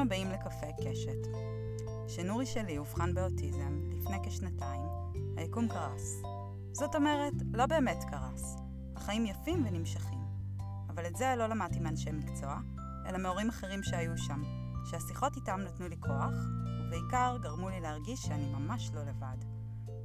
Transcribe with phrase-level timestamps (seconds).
[0.00, 1.26] הבאים לקפה קשת.
[2.06, 4.82] כשנורי שלי אובחן באוטיזם לפני כשנתיים,
[5.36, 6.22] היקום קרס.
[6.72, 8.56] זאת אומרת, לא באמת קרס.
[8.96, 10.18] החיים יפים ונמשכים.
[10.88, 12.60] אבל את זה לא למדתי מאנשי מקצוע,
[13.06, 14.42] אלא מהורים אחרים שהיו שם,
[14.84, 16.34] שהשיחות איתם נתנו לי כוח,
[16.80, 19.36] ובעיקר גרמו לי להרגיש שאני ממש לא לבד.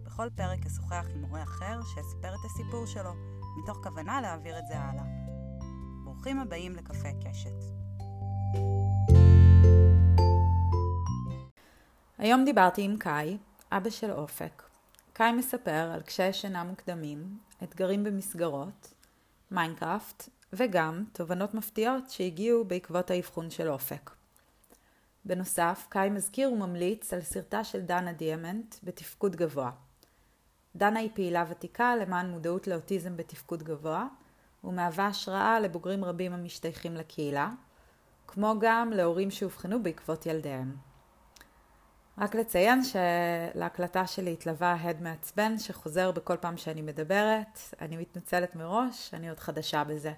[0.03, 3.11] בכל פרק אשוחח עם מורה אחר שיספר את הסיפור שלו,
[3.63, 5.05] מתוך כוונה להעביר את זה הלאה.
[6.03, 7.75] ברוכים הבאים לקפה קשת.
[12.17, 13.37] היום דיברתי עם קאי,
[13.71, 14.63] אבא של אופק.
[15.13, 18.93] קאי מספר על קשיי שינה מוקדמים, אתגרים במסגרות,
[19.51, 24.11] מיינקראפט, וגם תובנות מפתיעות שהגיעו בעקבות האבחון של אופק.
[25.25, 29.71] בנוסף, קאי מזכיר וממליץ על סרטה של דנה דיאמנט בתפקוד גבוה.
[30.75, 34.07] דנה היא פעילה ותיקה למען מודעות לאוטיזם בתפקוד גבוה,
[34.63, 37.49] ומהווה השראה לבוגרים רבים המשתייכים לקהילה,
[38.27, 40.94] כמו גם להורים שאובחנו בעקבות ילדיהם.
[42.17, 47.59] רק לציין שלהקלטה שלי התלווה הד מעצבן שחוזר בכל פעם שאני מדברת.
[47.81, 50.11] אני מתנצלת מראש, אני עוד חדשה בזה.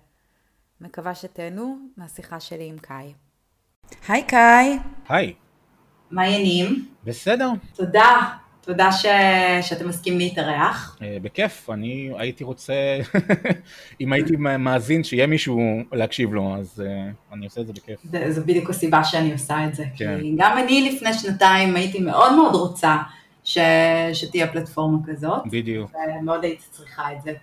[0.81, 3.13] מקווה שתהנו מהשיחה שלי עם קאי.
[4.07, 4.79] היי קאי.
[5.09, 5.33] היי.
[6.11, 6.87] מה העניינים?
[7.03, 7.49] בסדר.
[7.75, 8.37] תודה.
[8.67, 9.05] תודה ש...
[9.61, 10.97] שאתם מסכים להתארח.
[10.99, 12.73] Uh, בכיף, אני הייתי רוצה,
[14.01, 15.59] אם הייתי מאזין שיהיה מישהו
[15.91, 17.99] להקשיב לו, אז uh, אני עושה את זה בכיף.
[18.03, 19.83] זה, זו בדיוק הסיבה שאני עושה את זה.
[19.95, 20.17] כן.
[20.21, 22.97] כי גם אני לפני שנתיים הייתי מאוד מאוד רוצה
[23.43, 23.57] ש...
[24.13, 25.41] שתהיה פלטפורמה כזאת.
[25.51, 25.91] בדיוק.
[26.21, 27.33] ומאוד הייתי צריכה את זה.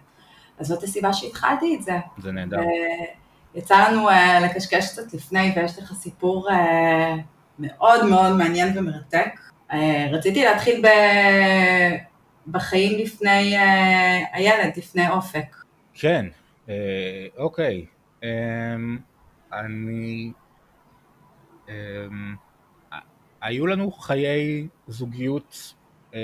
[0.58, 1.98] אז זאת הסיבה שהתחלתי את זה.
[2.18, 2.60] זה נהדר.
[3.54, 4.12] יצא לנו uh,
[4.44, 6.48] לקשקש קצת לפני, ויש לך סיפור
[7.58, 9.53] מאוד מאוד מעניין ומרתק.
[9.74, 9.76] Uh,
[10.12, 10.88] רציתי להתחיל ב...
[12.46, 13.60] בחיים לפני uh,
[14.32, 15.56] הילד, לפני אופק.
[15.94, 16.26] כן,
[16.66, 16.70] uh,
[17.36, 17.86] אוקיי.
[18.20, 18.24] Um,
[19.52, 20.32] אני...
[21.66, 21.70] Um,
[23.40, 25.74] היו לנו חיי זוגיות,
[26.12, 26.16] um,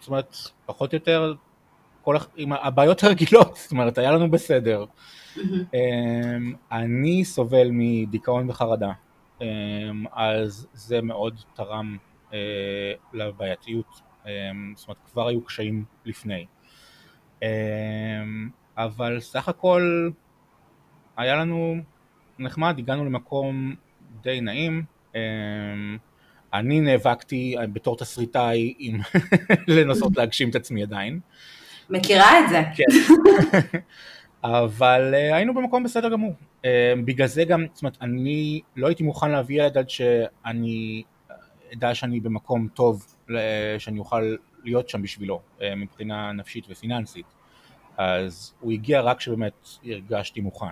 [0.00, 0.36] זאת אומרת,
[0.66, 1.34] פחות או יותר
[2.02, 4.84] כל, עם הבעיות הרגילות, זאת אומרת, היה לנו בסדר.
[5.36, 5.76] Mm-hmm.
[6.72, 8.92] אני סובל מדיכאון וחרדה,
[9.40, 9.46] אמ,
[10.12, 12.13] אז זה מאוד תרם אה,
[13.12, 16.46] לבעייתיות, אמ, זאת אומרת, כבר היו קשיים לפני.
[18.76, 20.10] אבל סך הכל
[21.16, 21.76] היה לנו
[22.38, 23.74] נחמד, הגענו למקום
[24.22, 24.84] די נעים.
[26.54, 28.98] אני נאבקתי בתור תסריטאי עם
[29.68, 31.20] לנסות להגשים את עצמי עדיין.
[31.90, 32.62] מכירה את זה.
[32.74, 33.78] כן.
[34.44, 36.34] אבל uh, היינו במקום בסדר גמור.
[36.62, 36.66] Uh,
[37.04, 41.02] בגלל זה גם, זאת אומרת, אני לא הייתי מוכן להביא ילד עד שאני
[41.72, 43.16] אדע שאני במקום טוב,
[43.78, 47.26] שאני אוכל להיות שם בשבילו, uh, מבחינה נפשית ופיננסית.
[47.96, 50.66] אז הוא הגיע רק כשבאמת הרגשתי מוכן.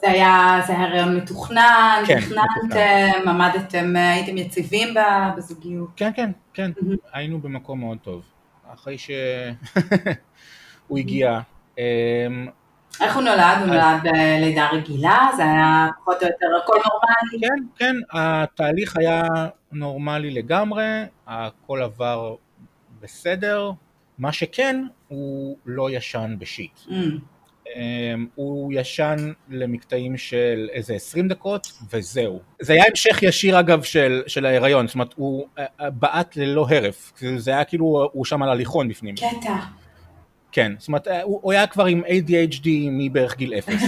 [0.00, 4.94] זה היה, זה היה רעיון מתוכנן, כן, תכננתם, עמדתם, הייתם יציבים
[5.36, 5.88] בזוגיות.
[5.96, 6.70] כן, כן, כן,
[7.12, 8.24] היינו במקום מאוד טוב.
[8.74, 9.18] אחרי שהוא
[10.98, 11.40] הגיע.
[13.00, 13.56] איך הוא נולד?
[13.58, 15.28] הוא נולד בלידה רגילה?
[15.36, 17.48] זה היה פחות או יותר הכל נורמלי?
[17.48, 19.22] כן, כן, התהליך היה
[19.72, 22.34] נורמלי לגמרי, הכל עבר
[23.00, 23.70] בסדר,
[24.18, 26.78] מה שכן, הוא לא ישן בשיט.
[26.88, 26.92] Mm.
[27.76, 29.16] אמ, הוא ישן
[29.48, 32.40] למקטעים של איזה 20 דקות וזהו.
[32.60, 36.66] זה היה המשך ישיר אגב של, של ההיריון, זאת אומרת הוא אה, אה, בעט ללא
[36.70, 39.14] הרף, זה היה כאילו הוא שם על הליכון בפנים.
[39.14, 39.56] קטע.
[40.52, 43.82] כן, זאת אומרת אה, הוא, הוא היה כבר עם ADHD מבערך גיל אפס,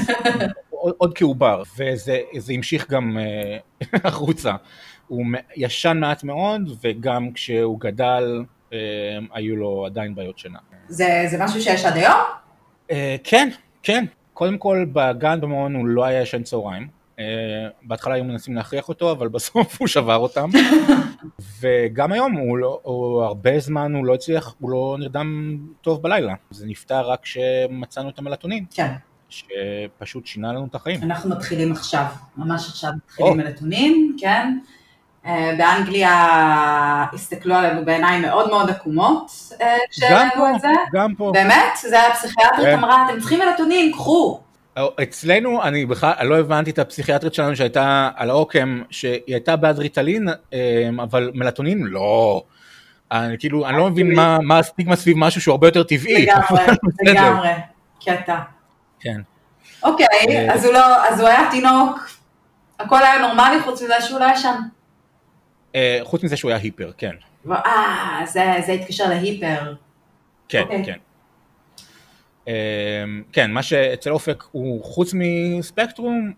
[0.71, 2.21] עוד כעובר, וזה
[2.55, 3.19] המשיך גם
[4.05, 4.53] החוצה.
[5.07, 5.27] הוא
[5.57, 8.43] ישן מעט מאוד וגם כשהוא גדל
[9.33, 10.59] היו לו עדיין בעיות שינה.
[10.89, 12.21] זה, זה משהו שיש עד היום?
[13.25, 13.49] כן,
[13.83, 14.05] כן,
[14.35, 16.98] קודם כל בגן במעון הוא לא היה ישן צהריים.
[17.19, 17.21] Uh,
[17.83, 20.51] בהתחלה היו מנסים להכריח אותו, אבל בסוף הוא שבר אותם.
[21.61, 26.35] וגם היום הוא, לא, הוא הרבה זמן הוא לא הצליח, הוא לא נרדם טוב בלילה.
[26.51, 28.65] זה נפתר רק כשמצאנו את המלטונין.
[28.71, 28.93] כן.
[29.29, 31.03] שפשוט שינה לנו את החיים.
[31.03, 32.05] אנחנו מתחילים עכשיו,
[32.37, 33.37] ממש עכשיו מתחילים.
[33.37, 34.59] מלטונין, כן.
[35.27, 36.13] אה, באנגליה
[37.13, 40.69] הסתכלו עלינו בעיניים מאוד מאוד עקומות אה, כשהעלינו את זה.
[40.93, 41.31] גם פה.
[41.35, 41.77] באמת?
[41.89, 42.79] זה הפסיכיאטרית כן.
[42.79, 44.41] אמרה, אתם צריכים מלטונין, קחו.
[44.79, 49.79] אה, אצלנו, אני בכלל לא הבנתי את הפסיכיאטרית שלנו שהייתה על העוקם, שהיא הייתה בעד
[49.79, 50.29] ריטלין,
[51.03, 52.43] אבל מלטונין לא.
[53.13, 56.27] אני כאילו, אני לא מבין מה הסטיגמה סביב משהו שהוא הרבה יותר טבעי.
[56.27, 56.63] לגמרי,
[57.03, 57.49] לגמרי,
[58.05, 58.39] קטע.
[59.01, 59.21] כן.
[59.83, 60.07] אוקיי,
[60.53, 62.11] אז הוא היה תינוק,
[62.79, 64.55] הכל היה נורמלי חוץ מזה שהוא לא ישן.
[65.75, 67.13] אה, חוץ מזה שהוא היה היפר, כן.
[67.51, 69.75] אה, זה, זה התקשר להיפר.
[70.49, 70.63] כן.
[70.63, 70.85] אוקיי.
[70.85, 70.97] כן.
[73.33, 76.33] כן, מה שאצל אופק הוא חוץ מספקטרום,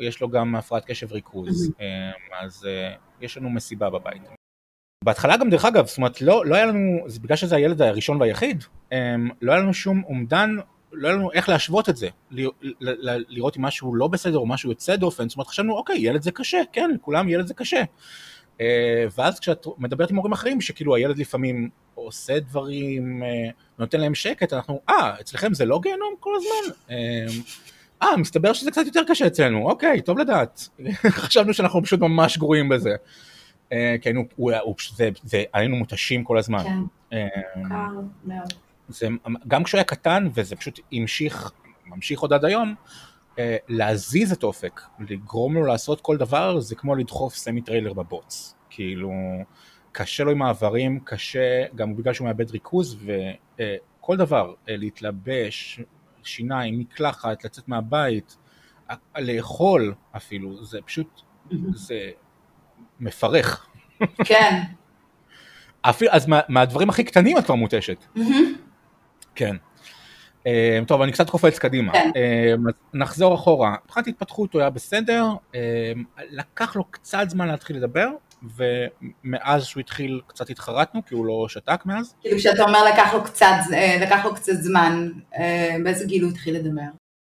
[0.00, 1.72] יש לו גם הפרעת קשב ריכוז,
[2.40, 2.68] אז
[3.20, 4.22] יש לנו מסיבה בבית.
[5.04, 8.20] בהתחלה גם דרך אגב, זאת אומרת לא, לא היה לנו, זה בגלל שזה הילד הראשון
[8.20, 8.64] והיחיד,
[9.42, 10.56] לא היה לנו שום אומדן,
[10.92, 12.08] לא היה לנו איך להשוות את זה,
[13.28, 16.30] לראות אם משהו לא בסדר או משהו יוצא דופן, זאת אומרת חשבנו אוקיי ילד זה
[16.30, 17.82] קשה, כן, לכולם ילד זה קשה.
[19.16, 23.22] ואז כשאת מדברת עם הורים אחרים שכאילו הילד לפעמים עושה דברים,
[23.78, 26.74] נותן להם שקט, אנחנו, אה, אצלכם זה לא גיהנום כל הזמן?
[28.02, 30.68] אה, מסתבר שזה קצת יותר קשה אצלנו, אוקיי, טוב לדעת.
[31.08, 32.94] חשבנו שאנחנו פשוט ממש גרועים בזה.
[33.70, 34.24] כי היינו,
[35.52, 36.64] היינו מותשים כל הזמן.
[37.10, 37.26] כן,
[37.68, 38.52] מוכר מאוד.
[38.88, 39.08] זה,
[39.48, 41.52] גם כשהוא היה קטן, וזה פשוט המשיך,
[41.86, 42.74] ממשיך עוד עד היום,
[43.68, 48.54] להזיז את אופק, לגרום לו לעשות כל דבר, זה כמו לדחוף סמי טריילר בבוץ.
[48.70, 49.12] כאילו,
[49.92, 55.80] קשה לו עם מעברים, קשה, גם בגלל שהוא מאבד ריכוז, וכל דבר, להתלבש,
[56.22, 58.36] שיניים, מקלחת, לצאת מהבית,
[59.18, 61.20] לאכול אפילו, זה פשוט,
[61.74, 62.10] זה
[63.00, 63.66] מפרך.
[64.24, 64.60] כן.
[65.82, 68.04] אפילו, אז מה, מהדברים הכי קטנים את כבר מותשת.
[69.34, 69.56] כן.
[70.86, 71.92] טוב, אני קצת קופץ קדימה.
[71.92, 72.10] כן.
[72.94, 73.74] נחזור אחורה.
[73.84, 75.26] מבחינת התפתחות הוא היה בסדר,
[76.30, 78.08] לקח לו קצת זמן להתחיל לדבר,
[78.56, 82.14] ומאז שהוא התחיל קצת התחרטנו, כי הוא לא שתק מאז.
[82.20, 83.54] כאילו כשאתה אומר לקח לו קצת,
[84.00, 85.10] לקח לו קצת זמן,
[85.84, 86.82] באיזה גיל הוא התחיל לדבר?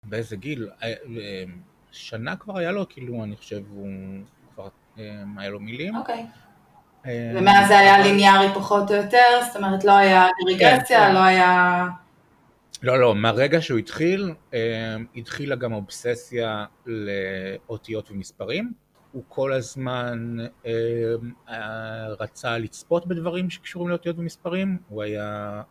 [0.05, 0.69] באיזה גיל?
[1.93, 3.89] שנה כבר היה לו, כאילו, אני חושב, הוא
[4.55, 4.69] כבר
[5.37, 5.97] היה לו מילים.
[5.97, 6.27] אוקיי.
[7.07, 9.41] ומאז זה היה ליניארי פחות או יותר?
[9.47, 11.87] זאת אומרת, לא היה רגרסיה, לא היה...
[12.83, 14.35] לא, לא, מהרגע שהוא התחיל,
[15.17, 18.73] התחילה גם אובססיה לאותיות ומספרים.
[19.15, 20.37] הוא כל הזמן
[22.21, 25.63] רצה לצפות בדברים שקשורים לאותיות ומספרים, הוא היה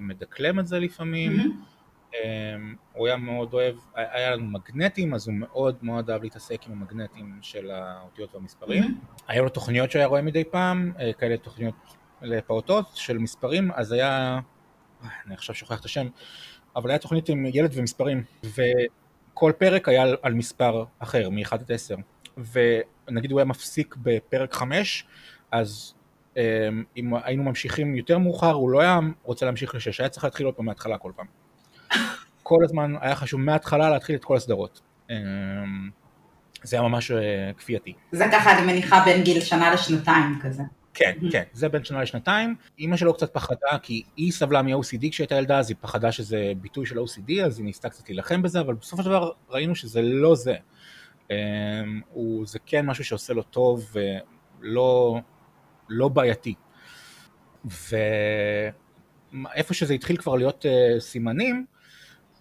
[0.00, 1.56] מדקלם את זה לפעמים,
[2.92, 7.38] הוא היה מאוד אוהב, היה לנו מגנטים, אז הוא מאוד מאוד אהב להתעסק עם המגנטים
[7.42, 9.00] של האותיות והמספרים.
[9.28, 11.74] היו לו תוכניות שהיה רואה מדי פעם, כאלה תוכניות
[12.22, 14.40] לפעוטות של מספרים, אז היה,
[15.26, 16.06] אני עכשיו שוכח את השם,
[16.76, 21.94] אבל היה תוכנית עם ילד ומספרים, וכל פרק היה על מספר אחר, מ-1 עד 10.
[22.36, 25.04] ונגיד הוא היה מפסיק בפרק 5,
[25.50, 25.94] אז
[26.96, 30.54] אם היינו ממשיכים יותר מאוחר, הוא לא היה רוצה להמשיך לשש, היה צריך להתחיל עוד
[30.54, 31.26] פעם מההתחלה כל פעם.
[32.42, 34.80] כל הזמן היה חשוב מההתחלה להתחיל את כל הסדרות.
[36.62, 37.12] זה היה ממש
[37.56, 37.94] כפייתי.
[38.12, 40.62] זה ככה, אני מניחה, בין גיל שנה לשנתיים כזה.
[40.94, 42.54] כן, כן, זה בין שנה לשנתיים.
[42.78, 46.86] אימא שלו קצת פחדה, כי היא סבלה מ-OCD כשהייתה ילדה, אז היא פחדה שזה ביטוי
[46.86, 50.34] של OCD, אז היא ניסתה קצת להילחם בזה, אבל בסופו של דבר ראינו שזה לא
[50.34, 50.54] זה.
[52.10, 53.96] הוא, זה כן משהו שעושה לו טוב
[54.62, 55.20] ולא
[55.88, 56.54] לא בעייתי.
[57.64, 61.66] ואיפה שזה התחיל כבר להיות uh, סימנים,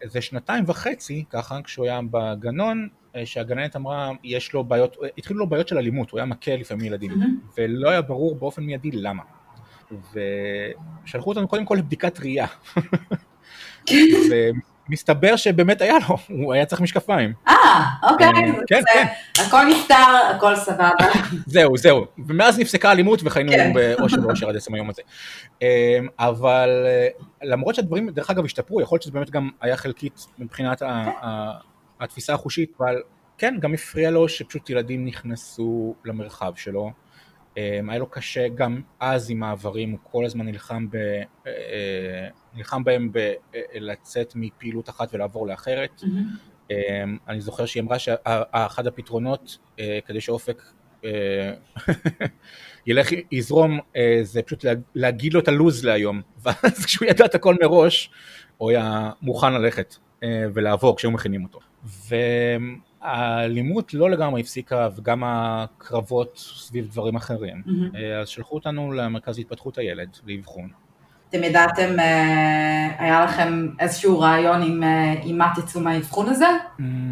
[0.03, 2.87] זה שנתיים וחצי, ככה, כשהוא היה בגנון,
[3.25, 7.11] שהגננת אמרה, יש לו בעיות, התחילו לו בעיות של אלימות, הוא היה מכה לפעמים ילדים,
[7.11, 7.57] mm-hmm.
[7.57, 9.23] ולא היה ברור באופן מיידי למה.
[11.05, 12.47] ושלחו אותנו קודם כל לבדיקת ראייה.
[14.89, 17.33] מסתבר שבאמת היה לו, הוא היה צריך משקפיים.
[17.47, 17.53] אה,
[18.03, 18.27] אוקיי,
[18.67, 19.05] כן, כן.
[19.39, 19.95] הכל נפתר,
[20.35, 20.89] הכל סבבה.
[21.45, 25.01] זהו, זהו, ומאז נפסקה אלימות וחיינו באושר ואושר עד עצם היום הזה.
[26.19, 26.85] אבל
[27.43, 30.81] למרות שהדברים, דרך אגב, השתפרו, יכול להיות שזה באמת גם היה חלקית מבחינת
[31.99, 33.01] התפיסה החושית, אבל
[33.37, 36.91] כן, גם הפריע לו שפשוט ילדים נכנסו למרחב שלו.
[37.55, 40.97] היה לו קשה גם אז עם מעברים, הוא כל הזמן נלחם, ב,
[42.53, 46.01] נלחם בהם בלצאת מפעילות אחת ולעבור לאחרת.
[46.01, 46.73] Mm-hmm.
[47.27, 49.57] אני זוכר שהיא אמרה שאחד הפתרונות
[50.05, 50.61] כדי שאופק
[52.87, 53.79] ילך, יזרום,
[54.21, 54.65] זה פשוט
[54.95, 58.11] להגיד לו את הלו"ז להיום, ואז כשהוא ידע את הכל מראש,
[58.57, 61.59] הוא היה מוכן ללכת ולעבור כשהיו מכינים אותו.
[63.01, 67.97] האלימות לא לגמרי הפסיקה וגם הקרבות סביב דברים אחרים, mm-hmm.
[68.21, 70.69] אז שלחו אותנו למרכז התפתחות הילד לאבחון.
[71.29, 71.95] אתם ידעתם,
[72.99, 74.83] היה לכם איזשהו רעיון עם,
[75.23, 76.45] עם מה תצאו מהאבחון הזה?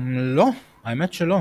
[0.07, 0.49] לא,
[0.83, 1.39] האמת שלא.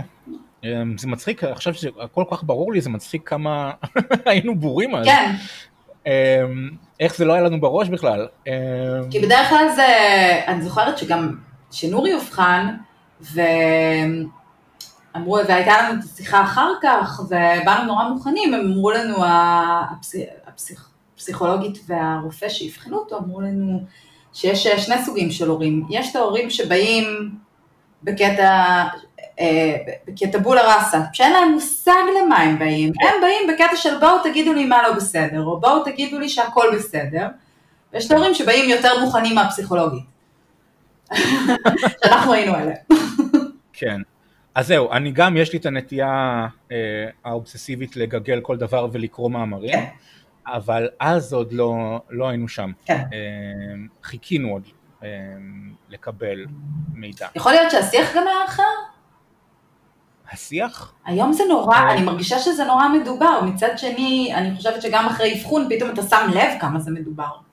[0.97, 3.71] זה מצחיק, עכשיו שהכל כל כך ברור לי, זה מצחיק כמה
[4.27, 5.07] היינו בורים אז.
[5.07, 5.33] כן.
[7.01, 8.27] איך זה לא היה לנו בראש בכלל.
[9.11, 9.87] כי בדרך כלל זה,
[10.47, 11.37] אני זוכרת שגם,
[11.71, 12.77] שנורי אובחן,
[13.21, 14.29] ואמרו,
[15.49, 19.17] והייתה לנו את השיחה אחר כך, ובאנו נורא מוכנים, הם אמרו לנו,
[21.17, 23.81] הפסיכולוגית והרופא שאבחנו אותו, אמרו לנו
[24.33, 25.87] שיש שני סוגים של הורים.
[25.91, 27.35] יש את ההורים שבאים
[28.03, 28.85] בקטע,
[30.07, 34.53] בקטע בולה ראסה, שאין להם מושג למה הם באים, הם באים בקטע של בואו תגידו
[34.53, 37.27] לי מה לא בסדר, או בואו תגידו לי שהכל בסדר,
[37.93, 40.05] ויש את ההורים שבאים יותר מוכנים מהפסיכולוגית.
[42.05, 42.75] שאנחנו היינו אלה.
[43.77, 44.01] כן.
[44.55, 46.77] אז זהו, אני גם, יש לי את הנטייה אה,
[47.25, 49.87] האובססיבית לגגל כל דבר ולקרוא מאמרים, כן.
[50.47, 52.73] אבל אז עוד לא, לא היינו שם.
[52.85, 52.95] כן.
[53.13, 54.63] אה, חיכינו עוד
[55.05, 55.09] אה,
[55.89, 56.47] לקבל
[56.95, 57.27] מידע.
[57.35, 58.63] יכול להיות שהשיח גם היה אחר?
[60.33, 60.95] השיח?
[61.05, 61.93] היום זה נורא, אה.
[61.93, 66.31] אני מרגישה שזה נורא מדובר, מצד שני, אני חושבת שגם אחרי אבחון פתאום אתה שם
[66.35, 67.46] לב כמה זה מדובר.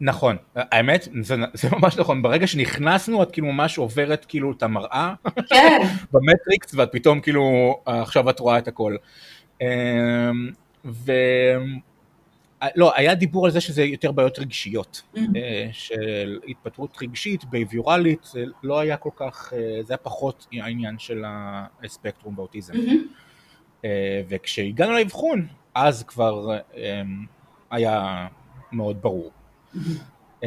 [0.00, 5.14] נכון, האמת, זה, זה ממש נכון, ברגע שנכנסנו את כאילו ממש עוברת כאילו את המראה,
[5.48, 5.80] כן,
[6.12, 8.96] במטריקס ואת פתאום כאילו עכשיו את רואה את הכל.
[9.60, 9.66] אמ,
[10.84, 11.12] ו...
[12.76, 15.18] לא, היה דיבור על זה שזה יותר בעיות רגשיות, mm-hmm.
[15.72, 21.24] של התפתחות רגשית, בייביורלית, זה לא היה כל כך, אה, זה היה פחות העניין של
[21.84, 22.74] הספקטרום באוטיזם.
[22.74, 23.86] Mm-hmm.
[24.28, 27.26] וכשהגענו לאבחון, אז כבר אמ,
[27.70, 28.26] היה
[28.72, 29.30] מאוד ברור.
[29.74, 30.46] Mm-hmm.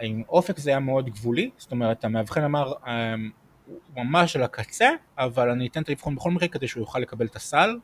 [0.00, 3.30] עם אופק זה היה מאוד גבולי, זאת אומרת המאבחן אמר אמ,
[3.66, 4.88] הוא ממש על הקצה,
[5.18, 7.78] אבל אני אתן את האבחון בכל מקרה כדי שהוא יוכל לקבל את הסל,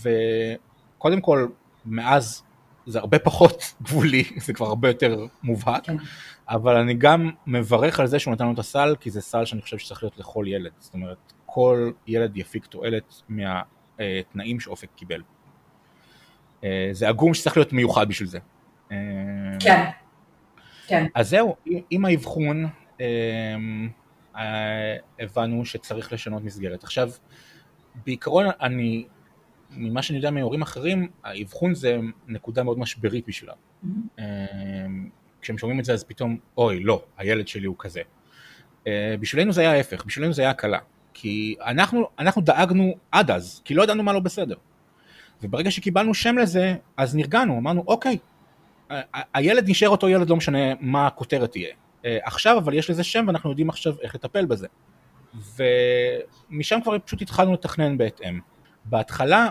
[0.00, 1.48] וקודם כל
[1.86, 2.42] מאז
[2.86, 5.96] זה הרבה פחות גבולי, זה כבר הרבה יותר מובהק, כן.
[6.48, 9.62] אבל אני גם מברך על זה שהוא נתן לו את הסל, כי זה סל שאני
[9.62, 15.22] חושב שצריך להיות לכל ילד, זאת אומרת כל ילד יפיק תועלת מהתנאים שאופק קיבל.
[16.64, 18.38] אה, זה עגום שצריך להיות מיוחד בשביל זה.
[18.92, 18.96] אה,
[19.60, 19.84] כן,
[20.86, 21.06] כן.
[21.14, 21.56] אז זהו,
[21.90, 22.66] עם האבחון
[23.00, 26.84] אה, הבנו שצריך לשנות מסגרת.
[26.84, 27.10] עכשיו,
[28.06, 29.06] בעיקרון אני,
[29.70, 31.98] ממה שאני יודע מהורים אחרים, האבחון זה
[32.28, 33.54] נקודה מאוד משברית בשבילם.
[33.84, 34.20] Mm-hmm.
[35.40, 38.00] כשהם שומעים את זה אז פתאום, אוי, לא, הילד שלי הוא כזה.
[39.20, 40.78] בשבילנו זה היה ההפך, בשבילנו זה היה הקלה.
[41.14, 44.56] כי אנחנו, אנחנו דאגנו עד אז, כי לא ידענו מה לא בסדר.
[45.42, 48.18] וברגע שקיבלנו שם לזה, אז נרגענו, אמרנו, אוקיי,
[49.34, 51.68] הילד נשאר אותו ילד, לא משנה מה הכותרת תהיה.
[52.04, 54.66] אה, עכשיו, אבל יש לזה שם ואנחנו יודעים עכשיו איך לטפל בזה.
[55.56, 58.40] ומשם כבר פשוט התחלנו לתכנן בהתאם.
[58.84, 59.48] בהתחלה,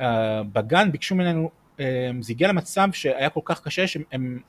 [0.00, 1.50] אה, בגן ביקשו ממנו,
[1.80, 4.40] אה, זה הגיע למצב שהיה כל כך קשה שהם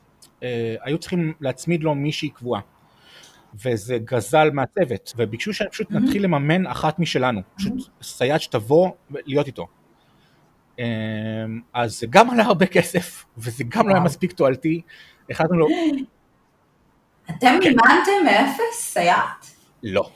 [0.82, 2.62] היו צריכים להצמיד לו מישהי קבועה.
[3.66, 9.68] וזה גזל מהצוות, וביקשו שפשוט נתחיל לממן אחת משלנו, פשוט סייעת שתבוא להיות איתו.
[10.80, 14.82] אמ, אז זה גם עלה הרבה כסף, וזה גם לא היה מספיק תועלתי.
[15.30, 15.68] החלטנו לו...
[17.30, 17.70] אתם כן.
[17.70, 19.46] מימנתם מאפס סייעת?
[19.84, 20.10] לא.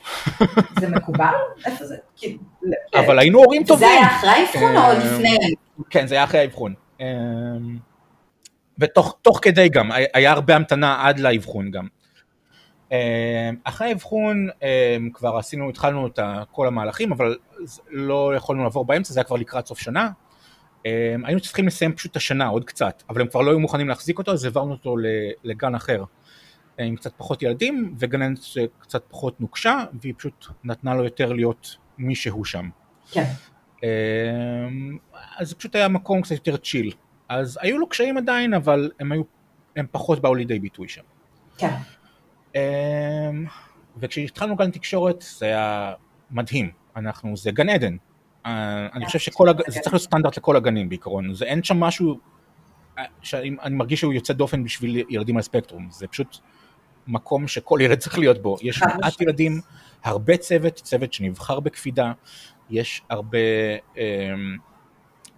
[0.80, 1.34] זה מקובל?
[1.66, 1.96] איפה זה?
[3.00, 3.88] אבל היינו הורים טובים.
[3.88, 5.38] זה היה אחרי האבחון או אמ, לפני?
[5.90, 6.74] כן, זה היה אחרי האבחון.
[7.00, 7.06] אמ,
[8.78, 11.86] ותוך כדי גם, היה הרבה המתנה עד לאבחון גם.
[13.64, 14.48] אחרי האבחון
[15.14, 16.18] כבר עשינו, התחלנו את
[16.50, 17.36] כל המהלכים, אבל
[17.90, 20.10] לא יכולנו לעבור באמצע, זה היה כבר לקראת סוף שנה,
[21.24, 24.18] היינו צריכים לסיים פשוט את השנה, עוד קצת, אבל הם כבר לא היו מוכנים להחזיק
[24.18, 24.96] אותו, אז העברנו אותו
[25.44, 26.04] לגן אחר
[26.78, 32.14] עם קצת פחות ילדים, וגננת שקצת פחות נוקשה, והיא פשוט נתנה לו יותר להיות מי
[32.14, 32.68] שהוא שם.
[33.10, 33.24] כן.
[33.76, 33.84] Um,
[35.38, 36.92] אז זה פשוט היה מקום קצת יותר צ'יל.
[37.28, 39.22] אז היו לו קשיים עדיין, אבל הם היו,
[39.76, 41.02] הם פחות באו לידי ביטוי שם.
[41.58, 41.74] כן.
[42.52, 42.56] Um,
[43.96, 45.92] וכשהתחלנו גן תקשורת זה היה
[46.30, 47.98] מדהים, אנחנו, זה גן עדן, אה,
[48.94, 49.60] אני חושב שכל, הג...
[49.66, 52.18] זה צריך להיות סטנדרט לכל הגנים בעיקרון, זה אין שם משהו
[52.98, 56.38] אה, שאני מרגיש שהוא יוצא דופן בשביל ילדים על ספקטרום, זה פשוט
[57.06, 59.60] מקום שכל ילד צריך להיות בו, יש מעט ילדים,
[60.04, 62.12] הרבה צוות, צוות שנבחר בקפידה,
[62.70, 63.38] יש הרבה
[63.98, 64.34] אה,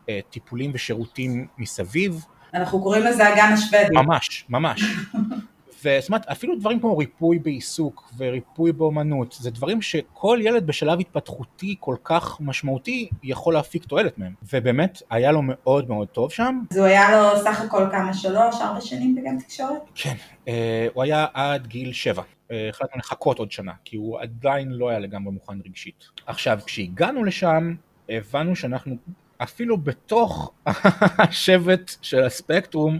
[0.08, 2.24] אה, טיפולים ושירותים מסביב.
[2.54, 3.94] אנחנו קוראים לזה הגן השוודי.
[3.94, 4.82] ממש, ממש.
[5.84, 11.76] וזאת אומרת, אפילו דברים כמו ריפוי בעיסוק וריפוי באומנות, זה דברים שכל ילד בשלב התפתחותי
[11.80, 14.32] כל כך משמעותי יכול להפיק תועלת מהם.
[14.52, 16.60] ובאמת, היה לו מאוד מאוד טוב שם.
[16.70, 19.82] אז הוא היה לו סך הכל כמה, שלוש, ארבע שנים בגן תקשורת?
[19.94, 20.14] כן,
[20.48, 22.22] אה, הוא היה עד גיל שבע.
[22.50, 26.04] אה, החלטנו לחכות עוד שנה, כי הוא עדיין לא היה לגמרי מוכן רגשית.
[26.26, 27.74] עכשיו, כשהגענו לשם,
[28.08, 28.96] הבנו שאנחנו
[29.38, 30.52] אפילו בתוך
[31.18, 32.98] השבט של הספקטרום,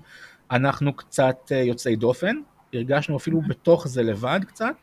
[0.51, 2.37] אנחנו קצת אה, יוצאי דופן,
[2.77, 4.75] הרגשנו אפילו בתוך זה לבד קצת,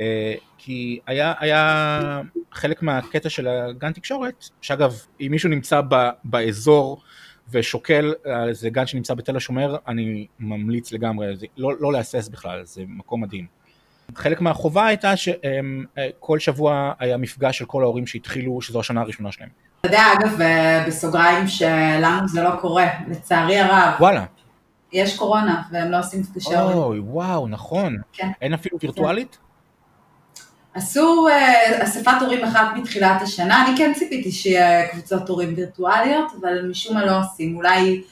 [0.00, 2.20] אה, כי היה, היה
[2.52, 7.02] חלק מהקטע של הגן תקשורת, שאגב, אם מישהו נמצא ב, באזור
[7.50, 12.64] ושוקל, אה, זה גן שנמצא בתל השומר, אני ממליץ לגמרי, זה, לא, לא להסס בכלל,
[12.64, 13.46] זה מקום מדהים.
[14.14, 19.32] חלק מהחובה הייתה שכל אה, שבוע היה מפגש של כל ההורים שהתחילו, שזו השנה הראשונה
[19.32, 19.48] שלהם.
[19.80, 20.38] אתה יודע, אגב,
[20.86, 23.94] בסוגריים שלנו זה לא קורה, לצערי הרב.
[24.00, 24.24] וואלה.
[24.92, 26.78] יש קורונה, והם לא עושים מפגשי הורים.
[26.78, 27.96] אוי, וואו, נכון.
[28.12, 28.30] כן.
[28.42, 29.38] אין אפילו וירטואלית?
[30.74, 36.68] עשו uh, אספת הורים אחת מתחילת השנה, אני כן ציפיתי שיהיה קבוצות הורים וירטואליות, אבל
[36.70, 37.56] משום מה לא עושים.
[37.56, 38.02] אולי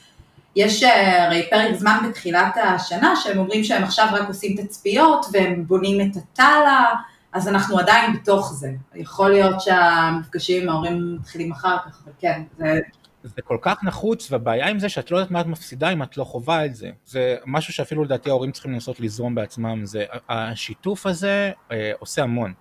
[0.57, 5.65] יש אה, הרי פרק זמן בתחילת השנה שהם אומרים שהם עכשיו רק עושים תצפיות והם
[5.67, 6.85] בונים את התעלה,
[7.33, 8.71] אז אנחנו עדיין בתוך זה.
[8.95, 12.81] יכול להיות שהמפגשים עם ההורים מתחילים אחר כך, אבל כן, זה...
[13.23, 16.17] זה כל כך נחוץ, והבעיה עם זה שאת לא יודעת מה את מפסידה אם את
[16.17, 16.91] לא חווה את זה.
[17.05, 22.53] זה משהו שאפילו לדעתי ההורים צריכים לנסות לזרום בעצמם, זה השיתוף הזה אה, עושה המון.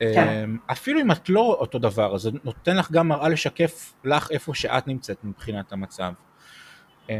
[0.00, 0.28] כן.
[0.28, 4.30] אמ, אפילו אם את לא אותו דבר, אז זה נותן לך גם מראה לשקף לך
[4.30, 6.12] איפה שאת נמצאת מבחינת המצב.
[7.10, 7.14] אמ,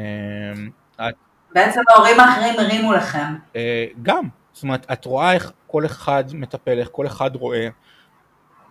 [1.52, 3.35] בעצם ההורים האחרים הרימו לכם.
[3.57, 7.69] אה, גם, זאת אומרת, את רואה איך כל אחד מטפל, איך כל אחד רואה.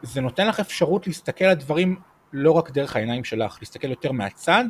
[0.01, 2.00] זה נותן לך אפשרות להסתכל על דברים
[2.33, 4.65] לא רק דרך העיניים שלך, להסתכל יותר מהצד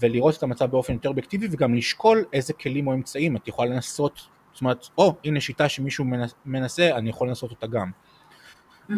[0.00, 4.20] ולראות את המצב באופן יותר אובייקטיבי וגם לשקול איזה כלים או אמצעים את יכולה לנסות,
[4.52, 6.04] זאת אומרת, או הנה שיטה שמישהו
[6.46, 7.90] מנסה, אני יכול לנסות אותה גם.
[8.90, 8.94] Mm-hmm.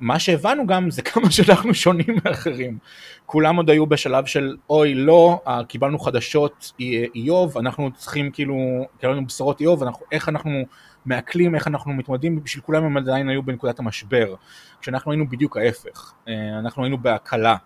[0.00, 2.78] מה שהבנו גם זה כמה שאנחנו שונים מאחרים.
[3.26, 6.72] כולם עוד היו בשלב של אוי לא, אה, קיבלנו חדשות
[7.14, 8.56] איוב, אנחנו צריכים כאילו,
[9.00, 10.64] קיבלנו בשורות איוב, אנחנו, איך אנחנו
[11.04, 14.34] מעכלים, איך אנחנו מתמודדים, בשביל כולם הם עדיין היו בנקודת המשבר.
[14.80, 17.56] כשאנחנו היינו בדיוק ההפך, אה, אנחנו היינו בהקלה.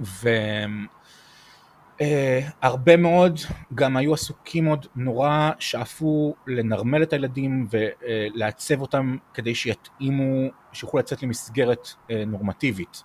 [0.00, 0.28] ו...
[1.98, 2.02] Uh,
[2.62, 3.40] הרבה מאוד
[3.74, 11.22] גם היו עסוקים עוד נורא שאפו לנרמל את הילדים ולעצב אותם כדי שיתאימו, שיוכלו לצאת
[11.22, 11.88] למסגרת
[12.26, 13.02] נורמטיבית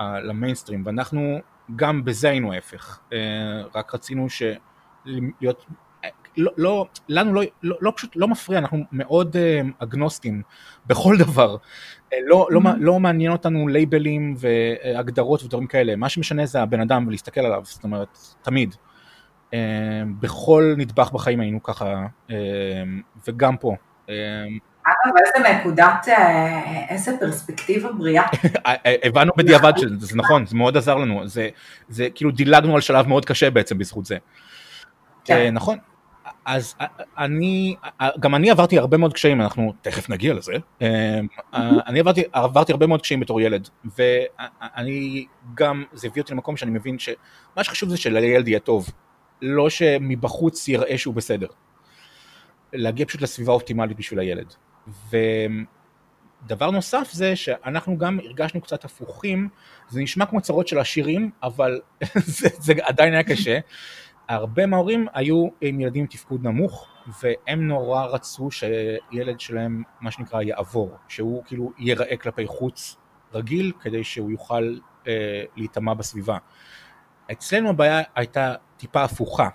[0.00, 1.38] למיינסטרים ואנחנו
[1.76, 3.00] גם בזה היינו ההפך,
[3.74, 4.42] רק רצינו ש...
[5.40, 5.66] להיות
[6.36, 10.42] לא, לא, לנו לא, לא, לא פשוט, לא מפריע, אנחנו מאוד uh, אגנוסטים
[10.86, 11.56] בכל דבר.
[11.56, 12.76] Uh, לא, לא, mm-hmm.
[12.78, 17.84] לא מעניין אותנו לייבלים והגדרות ודברים כאלה, מה שמשנה זה הבן אדם ולהסתכל עליו, זאת
[17.84, 18.74] אומרת, תמיד.
[19.50, 19.50] Uh,
[20.20, 22.32] בכל נדבך בחיים היינו ככה, uh,
[23.28, 23.76] וגם פה.
[24.06, 24.10] Uh,
[24.88, 26.08] אגב, איזה נקודת,
[26.88, 28.22] איזה פרספקטיבה בריאה.
[29.04, 31.48] הבנו בדיעבד שזה נכון, זה מאוד עזר לנו, זה,
[31.88, 34.16] זה כאילו דילגנו על שלב מאוד קשה בעצם בזכות זה.
[35.24, 35.54] כן.
[35.54, 35.78] נכון,
[36.48, 36.74] אז
[37.18, 37.76] אני,
[38.20, 40.86] גם אני עברתי הרבה מאוד קשיים, אנחנו תכף נגיע לזה, אמ,
[41.86, 46.70] אני עברתי, עברתי הרבה מאוד קשיים בתור ילד, ואני גם, זה הביא אותי למקום שאני
[46.70, 48.88] מבין שמה שחשוב זה שלילד יהיה טוב,
[49.42, 51.46] לא שמבחוץ יראה שהוא בסדר.
[52.72, 54.54] להגיע פשוט לסביבה אופטימלית בשביל הילד.
[56.44, 59.48] ודבר נוסף זה שאנחנו גם הרגשנו קצת הפוכים,
[59.88, 61.80] זה נשמע כמו צרות של עשירים, אבל
[62.38, 63.58] זה, זה עדיין היה קשה.
[64.28, 66.86] הרבה מההורים היו עם ילדים עם תפקוד נמוך,
[67.22, 72.96] והם נורא רצו שילד שלהם, מה שנקרא, יעבור, שהוא כאילו ייראה כלפי חוץ
[73.34, 76.38] רגיל, כדי שהוא יוכל אה, להיטמע בסביבה.
[77.32, 79.48] אצלנו הבעיה הייתה טיפה הפוכה.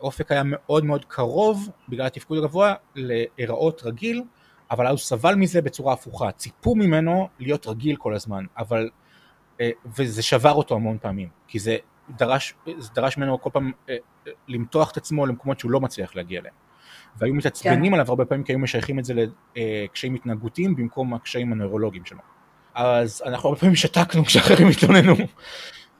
[0.00, 4.22] אופק היה מאוד מאוד קרוב, בגלל התפקוד הגבוה, להיראות רגיל,
[4.70, 6.32] אבל הוא סבל מזה בצורה הפוכה.
[6.32, 8.90] ציפו ממנו להיות רגיל כל הזמן, אבל...
[9.60, 11.76] אה, וזה שבר אותו המון פעמים, כי זה
[12.10, 16.16] דרש, זה דרש ממנו כל פעם אה, אה, למתוח את עצמו למקומות שהוא לא מצליח
[16.16, 16.54] להגיע אליהם.
[17.16, 17.94] והיו מתעצבנים כן.
[17.94, 19.14] עליו הרבה פעמים כי היו משייכים את זה
[19.56, 22.18] לקשיים התנהגותיים במקום הקשיים הנוירולוגיים שלו.
[22.74, 25.14] אז אנחנו הרבה פעמים שתקנו כשאחרים התלוננו.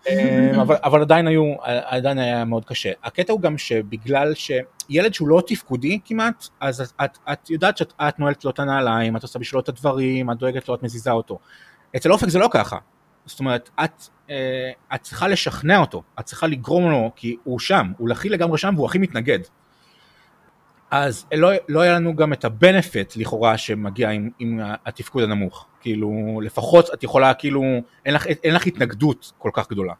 [0.08, 2.90] אה, אבל, אבל עדיין היו, עדיין היה מאוד קשה.
[3.04, 8.18] הקטע הוא גם שבגלל שילד שהוא לא תפקודי כמעט, אז את, את, את יודעת שאת
[8.18, 11.38] נועלת לו את הנעליים, את עושה בשבילו את הדברים, את דואגת לו, את מזיזה אותו.
[11.96, 12.78] אצל אופק זה לא ככה.
[13.28, 17.92] זאת אומרת, את, אה, את צריכה לשכנע אותו, את צריכה לגרום לו, כי הוא שם,
[17.98, 19.38] הוא הכי לגמרי שם והוא הכי מתנגד.
[20.90, 26.40] אז לא, לא היה לנו גם את הבנפיט לכאורה שמגיע עם, עם התפקוד הנמוך, כאילו
[26.44, 27.62] לפחות את יכולה כאילו,
[28.06, 29.92] אין לך, אין לך התנגדות כל כך גדולה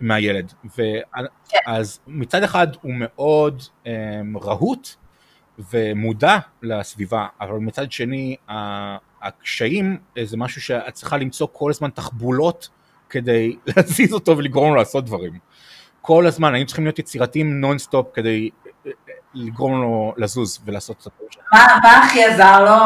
[0.00, 3.92] מהילד, ואז מצד אחד הוא מאוד אה,
[4.42, 4.88] רהוט
[5.72, 8.36] ומודע לסביבה, אבל מצד שני
[9.22, 12.68] הקשיים זה משהו שאת צריכה למצוא כל הזמן תחבולות
[13.10, 15.32] כדי להזיז אותו ולגרום לו לעשות דברים.
[16.00, 18.50] כל הזמן היינו צריכים להיות יצירתיים נונסטופ כדי
[18.86, 18.90] אה,
[19.34, 21.42] לגרום לו לזוז ולעשות את הדברים שלו.
[21.82, 22.76] מה הכי עזר לו?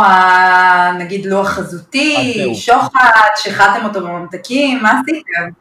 [1.05, 5.61] נגיד לוח חזותי, שוחד, שחטתם אותו בממתקים, מה עשיתם?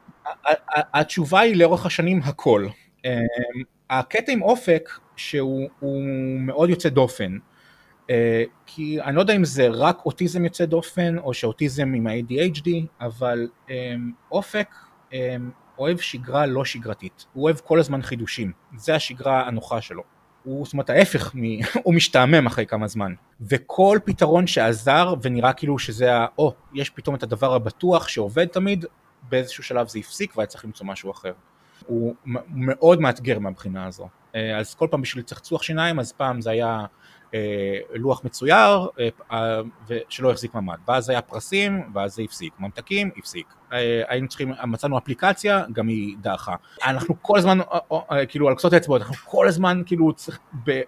[0.93, 2.67] התשובה היא לאורך השנים הכל.
[3.05, 3.11] אמ,
[3.89, 6.01] הקטע עם אופק שהוא
[6.39, 7.37] מאוד יוצא דופן.
[8.09, 12.69] אה, כי אני לא יודע אם זה רק אוטיזם יוצא דופן או שאוטיזם עם ה-ADHD,
[13.01, 14.75] אבל אמ, אופק
[15.13, 20.03] אמ, אוהב שגרה לא שגרתית, הוא אוהב כל הזמן חידושים, זה השגרה הנוחה שלו.
[20.43, 21.41] הוא, זאת אומרת ההפך, מ...
[21.83, 23.13] הוא משתעמם אחרי כמה זמן.
[23.41, 26.25] וכל פתרון שעזר ונראה כאילו שזה ה...
[26.37, 28.85] או, יש פתאום את הדבר הבטוח שעובד תמיד,
[29.29, 31.33] באיזשהו שלב זה הפסיק והיה צריך למצוא משהו אחר.
[31.87, 32.15] הוא
[32.49, 34.07] מאוד מאתגר מהבחינה הזו.
[34.35, 36.85] אה, אז כל פעם בשביל צחצוח שיניים, אז פעם זה היה
[37.93, 38.87] לוח מצויר
[40.09, 43.53] שלא החזיק ממ"ד, ואז היה פרסים, ואז זה הפסיק, ממתקים, הפסיק.
[44.07, 46.55] היינו צריכים, מצאנו אפליקציה, גם היא דעכה.
[46.85, 47.59] אנחנו כל הזמן,
[48.29, 50.81] כאילו על קצות האצבעות, אנחנו כל הזמן כאילו צריך, ב,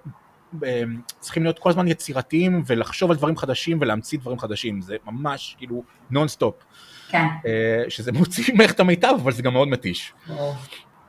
[0.60, 0.84] ב,
[1.20, 5.84] צריכים להיות כל הזמן יצירתיים ולחשוב על דברים חדשים ולהמציא דברים חדשים, זה ממש כאילו
[6.10, 6.56] נונסטופ.
[7.10, 7.26] כן.
[7.90, 10.14] שזה מוציא ממך את המיטב, אבל זה גם מאוד מתיש.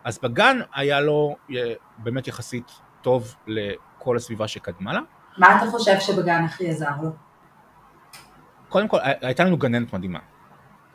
[0.04, 1.36] אז בגן היה לו
[1.98, 5.00] באמת יחסית טוב לכל הסביבה שקדמה לה.
[5.38, 7.10] מה אתה חושב שבגן הכי עזר לו?
[8.68, 10.18] קודם כל, הייתה לנו גננת מדהימה.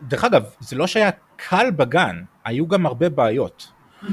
[0.01, 3.71] דרך אגב, זה לא שהיה קל בגן, היו גם הרבה בעיות.
[3.71, 4.07] Mm-hmm.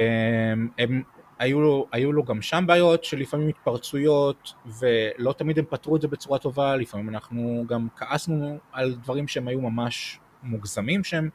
[0.00, 1.02] הם, הם,
[1.38, 6.08] היו, לו, היו לו גם שם בעיות שלפעמים התפרצויות, ולא תמיד הם פתרו את זה
[6.08, 11.30] בצורה טובה, לפעמים אנחנו גם כעסנו על דברים שהם היו ממש מוגזמים שהם,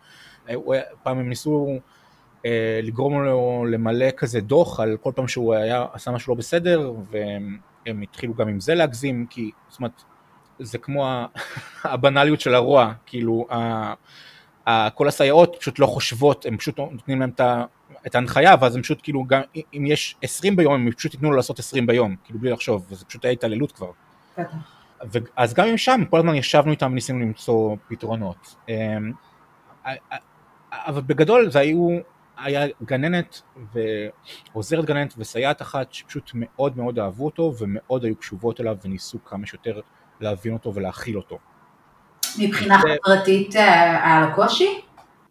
[1.04, 1.78] פעם הם ניסו אה,
[2.84, 8.02] לגרום לו למלא כזה דוח על כל פעם שהוא היה, עשה משהו לא בסדר, והם
[8.02, 10.04] התחילו גם עם זה להגזים, כי זאת אומרת,
[10.60, 11.26] זה כמו
[11.84, 13.48] הבנאליות של הרוע, כאילו,
[14.94, 17.32] כל הסייעות פשוט לא חושבות, הם פשוט נותנים להם
[18.08, 19.42] את ההנחיה, ואז הם פשוט כאילו, גם
[19.74, 23.06] אם יש 20 ביום, הם פשוט ייתנו לו לעשות 20 ביום, כאילו בלי לחשוב, וזה
[23.06, 23.92] פשוט היה התעללות כבר.
[25.36, 28.56] אז גם אם שם, כל הזמן ישבנו איתם וניסינו למצוא פתרונות.
[28.70, 29.12] אמ,
[30.72, 32.00] אבל בגדול זה היו
[32.38, 33.42] היה גננת
[34.54, 39.46] ועוזרת גננת וסייעת אחת שפשוט מאוד מאוד אהבו אותו ומאוד היו קשובות אליו וניסו כמה
[39.46, 39.80] שיותר
[40.20, 41.38] להבין אותו ולהכיל אותו.
[42.40, 44.82] מבחינה חברתית אה, היה לו קושי?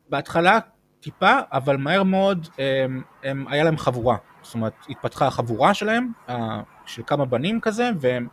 [0.08, 0.58] בהתחלה
[1.00, 6.60] טיפה, אבל מהר מאוד הם, הם, היה להם חבורה, זאת אומרת התפתחה החבורה שלהם, אה,
[6.86, 8.28] של כמה בנים כזה, והם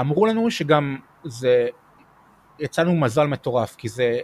[0.00, 1.68] אמרו לנו שגם זה,
[2.58, 4.20] יצאנו מזל מטורף, כי זה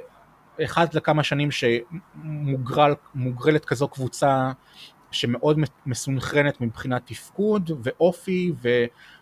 [0.65, 4.51] אחד לכמה שנים שמוגרלת כזו קבוצה
[5.11, 8.53] שמאוד מסונכרנת מבחינת תפקוד ואופי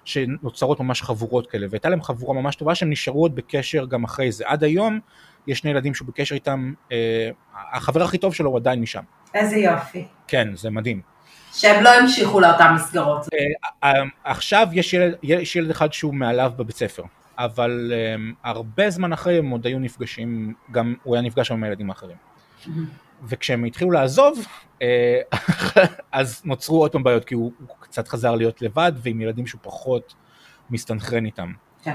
[0.05, 4.33] ושנוצרות ממש חבורות כאלה והייתה להם חבורה ממש טובה שהם נשארו עוד בקשר גם אחרי
[4.33, 5.01] זה עד היום
[5.47, 7.31] יש שני ילדים שהוא בקשר איתם אה,
[7.73, 9.03] החבר הכי טוב שלו הוא עדיין משם.
[9.35, 10.07] איזה יופי.
[10.29, 11.01] כן זה מדהים.
[11.53, 13.27] שהם לא המשיכו לאותן מסגרות.
[13.83, 17.03] אה, אה, עכשיו יש ילד, יש ילד אחד שהוא מעליו בבית ספר
[17.39, 21.91] אבל um, הרבה זמן אחרי הם עוד היו נפגשים, גם הוא היה נפגש עם הילדים
[21.91, 22.17] האחרים.
[22.17, 22.69] Mm-hmm.
[23.23, 24.47] וכשהם התחילו לעזוב,
[24.83, 25.21] אה,
[26.13, 29.61] אז נוצרו עוד פעם בעיות, כי הוא, הוא קצת חזר להיות לבד, ועם ילדים שהוא
[29.63, 30.15] פחות
[30.71, 31.53] מסתנכרן איתם.
[31.83, 31.95] כן.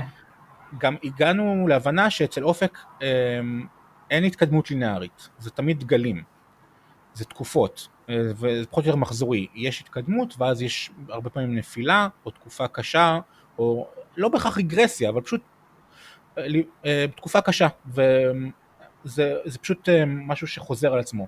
[0.77, 3.03] גם הגענו להבנה שאצל אופק um,
[4.09, 6.23] אין התקדמות לינארית, זה תמיד גלים,
[7.13, 12.07] זה תקופות, אה, וזה פחות או יותר מחזורי, יש התקדמות ואז יש הרבה פעמים נפילה,
[12.25, 13.19] או תקופה קשה,
[13.57, 15.41] או לא בהכרח רגרסיה, אבל פשוט
[16.37, 16.43] אה,
[16.85, 21.27] אה, תקופה קשה, וזה פשוט אה, משהו שחוזר על עצמו.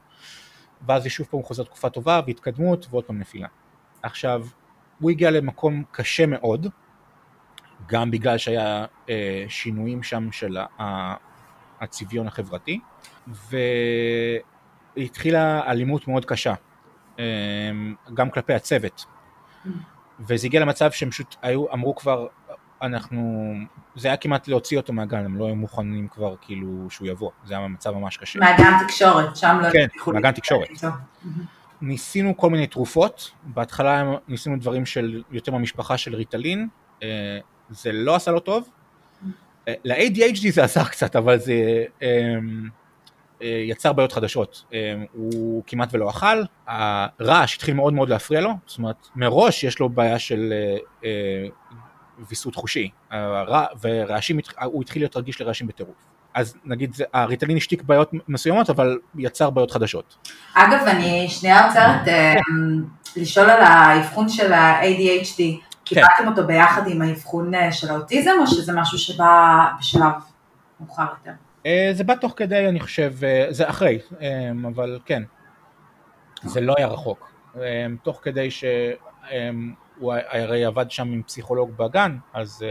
[0.87, 3.47] ואז שוב פעם חוזר תקופה טובה והתקדמות ועוד פעם נפילה.
[4.03, 4.45] עכשיו,
[4.99, 6.67] הוא הגיע למקום קשה מאוד,
[7.87, 8.85] גם בגלל שהיה
[9.47, 10.57] שינויים שם של
[11.79, 12.79] הצביון החברתי,
[14.97, 16.53] והתחילה אלימות מאוד קשה,
[18.13, 19.05] גם כלפי הצוות.
[19.65, 19.69] Mm.
[20.19, 22.27] וזה הגיע למצב שהם פשוט היו, אמרו כבר,
[22.81, 23.53] אנחנו,
[23.95, 27.57] זה היה כמעט להוציא אותו מהגן, הם לא היו מוכנים כבר כאילו שהוא יבוא, זה
[27.57, 28.39] היה מצב ממש קשה.
[28.39, 29.69] מהגן תקשורת, שם לא...
[29.69, 30.69] כן, מהגן תקשורת.
[31.81, 36.67] ניסינו כל מיני תרופות, בהתחלה ניסינו דברים של יותר מהמשפחה של ריטלין,
[37.03, 37.07] אה,
[37.69, 38.69] זה לא עשה לו טוב,
[39.67, 42.37] אה, ל-ADHD זה עזר קצת, אבל זה אה,
[43.41, 44.65] יצר בעיות חדשות,
[45.13, 49.89] הוא כמעט ולא אכל, הרעש התחיל מאוד מאוד להפריע לו, זאת אומרת מראש יש לו
[49.89, 50.53] בעיה של
[52.29, 52.89] ויסות חושי,
[53.81, 56.11] ורעשים, הוא התחיל להיות רגיש לרעשים בטירוף.
[56.33, 60.29] אז נגיד הריטלין השתיק בעיות מסוימות אבל יצר בעיות חדשות.
[60.53, 62.33] אגב אני שנייה עוצרת אה,
[63.15, 65.55] לשאול על האבחון של ה-ADHD, כן.
[65.83, 70.11] קיבלתם אותו ביחד עם האבחון אה, של האוטיזם או שזה משהו שבא בשלב
[70.79, 71.31] מאוחר יותר?
[71.65, 73.13] אה, זה בא תוך כדי אני חושב,
[73.49, 73.99] זה אחרי,
[74.67, 75.23] אבל כן,
[76.43, 77.31] זה לא היה רחוק,
[78.03, 78.63] תוך כדי ש...
[80.01, 82.65] הוא הרי עבד שם עם פסיכולוג בגן, אז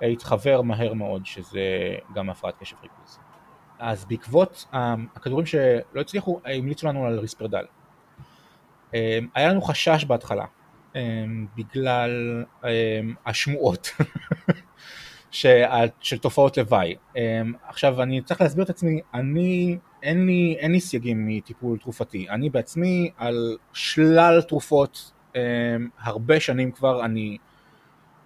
[0.00, 1.60] uh, התחבר מהר מאוד שזה
[2.14, 3.18] גם הפרעת קשב ריכוז.
[3.78, 4.76] אז בעקבות um,
[5.16, 7.64] הכדורים שלא הצליחו, המליצו לנו על ריספרדל.
[8.90, 8.94] Um,
[9.34, 10.44] היה לנו חשש בהתחלה,
[10.92, 10.96] um,
[11.56, 12.66] בגלל um,
[13.26, 13.90] השמועות
[16.00, 16.94] של תופעות לוואי.
[17.14, 17.18] Um,
[17.62, 22.50] עכשיו אני צריך להסביר את עצמי, אני, אין לי, אין לי סייגים מטיפול תרופתי, אני
[22.50, 25.12] בעצמי על שלל תרופות
[25.98, 27.38] הרבה שנים כבר אני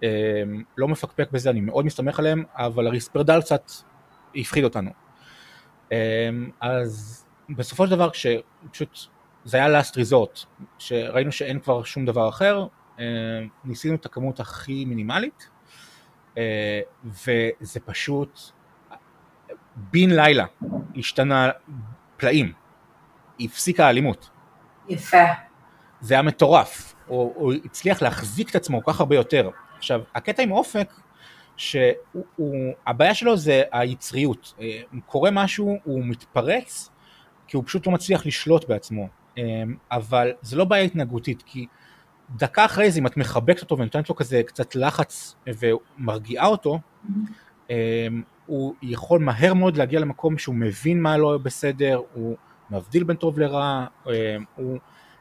[0.03, 3.71] אמ, לא מפקפק בזה, אני מאוד מסתמך עליהם, אבל הריספרדל קצת
[4.35, 4.91] הפחיד אותנו.
[5.91, 5.95] אמ,
[6.61, 8.99] אז בסופו של דבר כשפשוט
[9.45, 10.45] זה היה last resort,
[10.77, 12.67] שראינו שאין כבר שום דבר אחר,
[13.63, 15.49] ניסינו את הכמות הכי מינימלית,
[17.05, 18.39] וזה פשוט
[19.75, 20.45] בן לילה
[20.95, 21.49] השתנה
[22.17, 22.53] פלאים,
[23.39, 24.29] הפסיקה האלימות.
[24.89, 25.17] יפה.
[26.03, 29.49] זה היה מטורף, הוא, הוא הצליח להחזיק את עצמו כל כך הרבה יותר.
[29.77, 30.93] עכשיו, הקטע עם אופק,
[31.57, 34.53] שהבעיה שלו זה היצריות.
[35.05, 36.89] קורה משהו, הוא מתפרץ,
[37.47, 39.07] כי הוא פשוט לא מצליח לשלוט בעצמו.
[39.91, 41.65] אבל זה לא בעיה התנהגותית, כי
[42.35, 47.71] דקה אחרי זה, אם את מחבקת אותו ונותנת לו כזה קצת לחץ ומרגיעה אותו, mm-hmm.
[48.45, 52.35] הוא יכול מהר מאוד להגיע למקום שהוא מבין מה לא בסדר, הוא
[52.71, 53.85] מבדיל בין טוב לרע,
[54.55, 54.77] הוא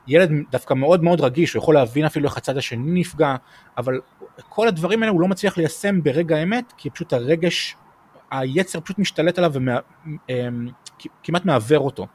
[0.06, 3.36] ילד דווקא מאוד מאוד רגיש, הוא יכול להבין אפילו איך הצד השני נפגע,
[3.78, 4.00] אבל
[4.48, 7.76] כל הדברים האלה הוא לא מצליח ליישם ברגע האמת, כי פשוט הרגש,
[8.30, 9.52] היצר פשוט משתלט עליו
[11.20, 12.06] וכמעט מעוור אותו.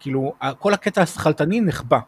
[0.00, 1.98] כאילו, כל הקטע השכלתני נחבא,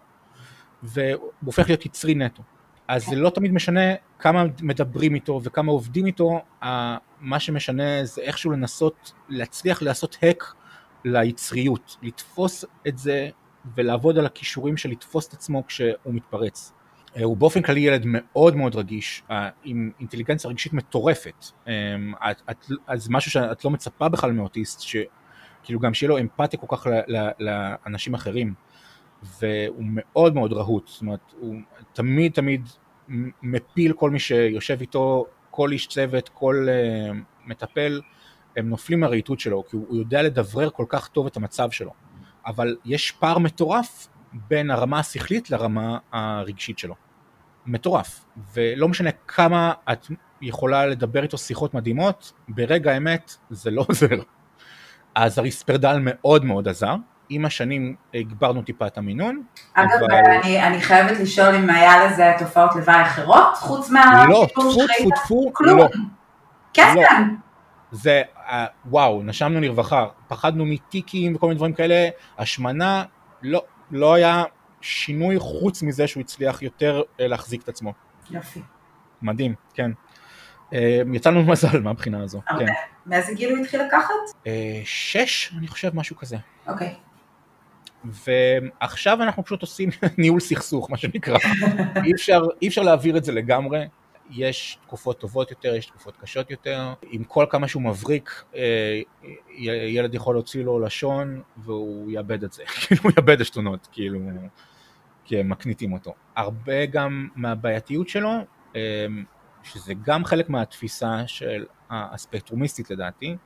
[0.83, 2.43] והוא הופך להיות יצרי נטו.
[2.89, 3.81] אז זה לא תמיד משנה
[4.19, 6.41] כמה מדברים איתו וכמה עובדים איתו,
[7.21, 10.55] מה שמשנה זה איכשהו לנסות להצליח לעשות האק
[11.05, 13.29] ליצריות, לתפוס את זה
[13.77, 16.73] ולעבוד על הכישורים של לתפוס את עצמו כשהוא מתפרץ.
[17.17, 21.45] אה, הוא באופן כללי ילד מאוד מאוד רגיש, אה, עם אינטליגנציה רגשית מטורפת.
[22.87, 26.87] אז משהו שאת לא מצפה בכלל מאוטיסט, שכאילו גם שיהיה לו אמפתיה כל כך
[27.39, 28.55] לאנשים אחרים.
[29.41, 31.57] והוא מאוד מאוד רהוט, זאת אומרת, הוא
[31.93, 32.69] תמיד תמיד
[33.43, 36.67] מפיל כל מי שיושב איתו, כל איש צוות, כל
[37.47, 38.01] מטפל,
[38.57, 41.91] הם נופלים מהרהיטות שלו, כי הוא יודע לדברר כל כך טוב את המצב שלו.
[42.47, 46.95] אבל יש פער מטורף בין הרמה השכלית לרמה הרגשית שלו.
[47.67, 48.25] מטורף.
[48.55, 50.07] ולא משנה כמה את
[50.41, 54.17] יכולה לדבר איתו שיחות מדהימות, ברגע האמת זה לא עוזר.
[55.15, 56.95] אז הריספרדל מאוד מאוד עזר.
[57.33, 59.43] עם השנים הגברנו טיפה את המינון.
[59.75, 60.15] אגב, אבל...
[60.43, 64.27] אני, אני חייבת לשאול אם היה לזה תופעות לוואי אחרות, חוץ מה...
[64.29, 65.79] לא, טפו טפו טפו, כלום.
[65.79, 65.89] לא.
[66.73, 67.03] כן, לא.
[67.03, 67.35] כן.
[67.93, 68.51] זה, uh,
[68.87, 73.05] וואו, נשמנו לרווחה, פחדנו מטיקים וכל מיני דברים כאלה, השמנה,
[73.43, 74.45] לא, לא היה
[74.81, 77.93] שינוי חוץ מזה שהוא הצליח יותר uh, להחזיק את עצמו.
[78.31, 78.61] יופי.
[79.23, 79.91] מדהים, כן.
[80.71, 80.75] Uh,
[81.13, 82.59] יצא לנו מזל מהבחינה הזו, okay.
[82.59, 82.67] כן.
[83.07, 84.15] מאיזה גיל הוא התחיל לקחת?
[84.85, 86.37] שש, אני חושב, משהו כזה.
[86.67, 86.95] אוקיי.
[88.05, 91.39] ועכשיו אנחנו פשוט עושים ניהול סכסוך, מה שנקרא.
[92.05, 93.87] אי אפשר, אי אפשר להעביר את זה לגמרי.
[94.31, 96.93] יש תקופות טובות יותר, יש תקופות קשות יותר.
[97.11, 99.01] עם כל כמה שהוא מבריק, אה,
[99.89, 102.63] ילד יכול להוציא לו לשון והוא יאבד את זה.
[102.87, 104.21] כאילו הוא יאבד עשתונות, כאילו,
[105.25, 106.15] כי הם מקניטים אותו.
[106.37, 108.31] הרבה גם מהבעייתיות שלו,
[108.77, 109.07] אה,
[109.63, 113.37] שזה גם חלק מהתפיסה של הספקטרומיסטית לדעתי.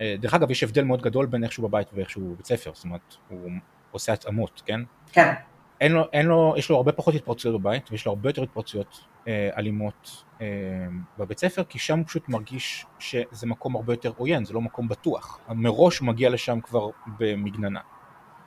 [0.00, 2.70] אה, דרך אגב, יש הבדל מאוד גדול בין איך שהוא בבית ואיך שהוא בבית ספר,
[2.74, 3.50] זאת אומרת, הוא
[3.90, 4.80] עושה התאמות, כן?
[5.12, 5.32] כן.
[5.80, 9.00] אין לו, אין לו, יש לו הרבה פחות התפרצויות בבית, ויש לו הרבה יותר התפרצויות
[9.56, 10.46] אלימות אה,
[11.18, 14.88] בבית ספר, כי שם הוא פשוט מרגיש שזה מקום הרבה יותר עוין, זה לא מקום
[14.88, 15.38] בטוח.
[15.48, 16.88] מראש הוא מגיע לשם כבר
[17.18, 17.80] במגננה.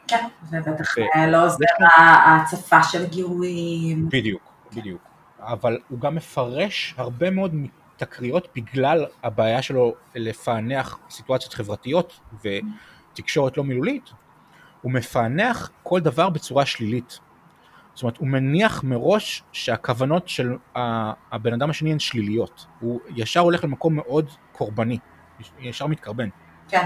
[0.07, 0.95] כן, ובטח.
[1.27, 1.65] לא עוזר
[1.97, 4.09] ההצפה של גירויים.
[4.09, 4.41] בדיוק,
[4.75, 5.01] בדיוק.
[5.39, 7.55] אבל הוא גם מפרש הרבה מאוד
[7.97, 12.19] תקריות בגלל הבעיה שלו לפענח סיטואציות חברתיות
[13.13, 14.09] ותקשורת לא מילולית,
[14.81, 17.19] הוא מפענח כל דבר בצורה שלילית.
[17.93, 20.57] זאת אומרת, הוא מניח מראש שהכוונות של
[21.31, 22.65] הבן אדם השני הן שליליות.
[22.79, 24.97] הוא ישר הולך למקום מאוד קורבני,
[25.59, 26.29] ישר מתקרבן.
[26.67, 26.85] כן.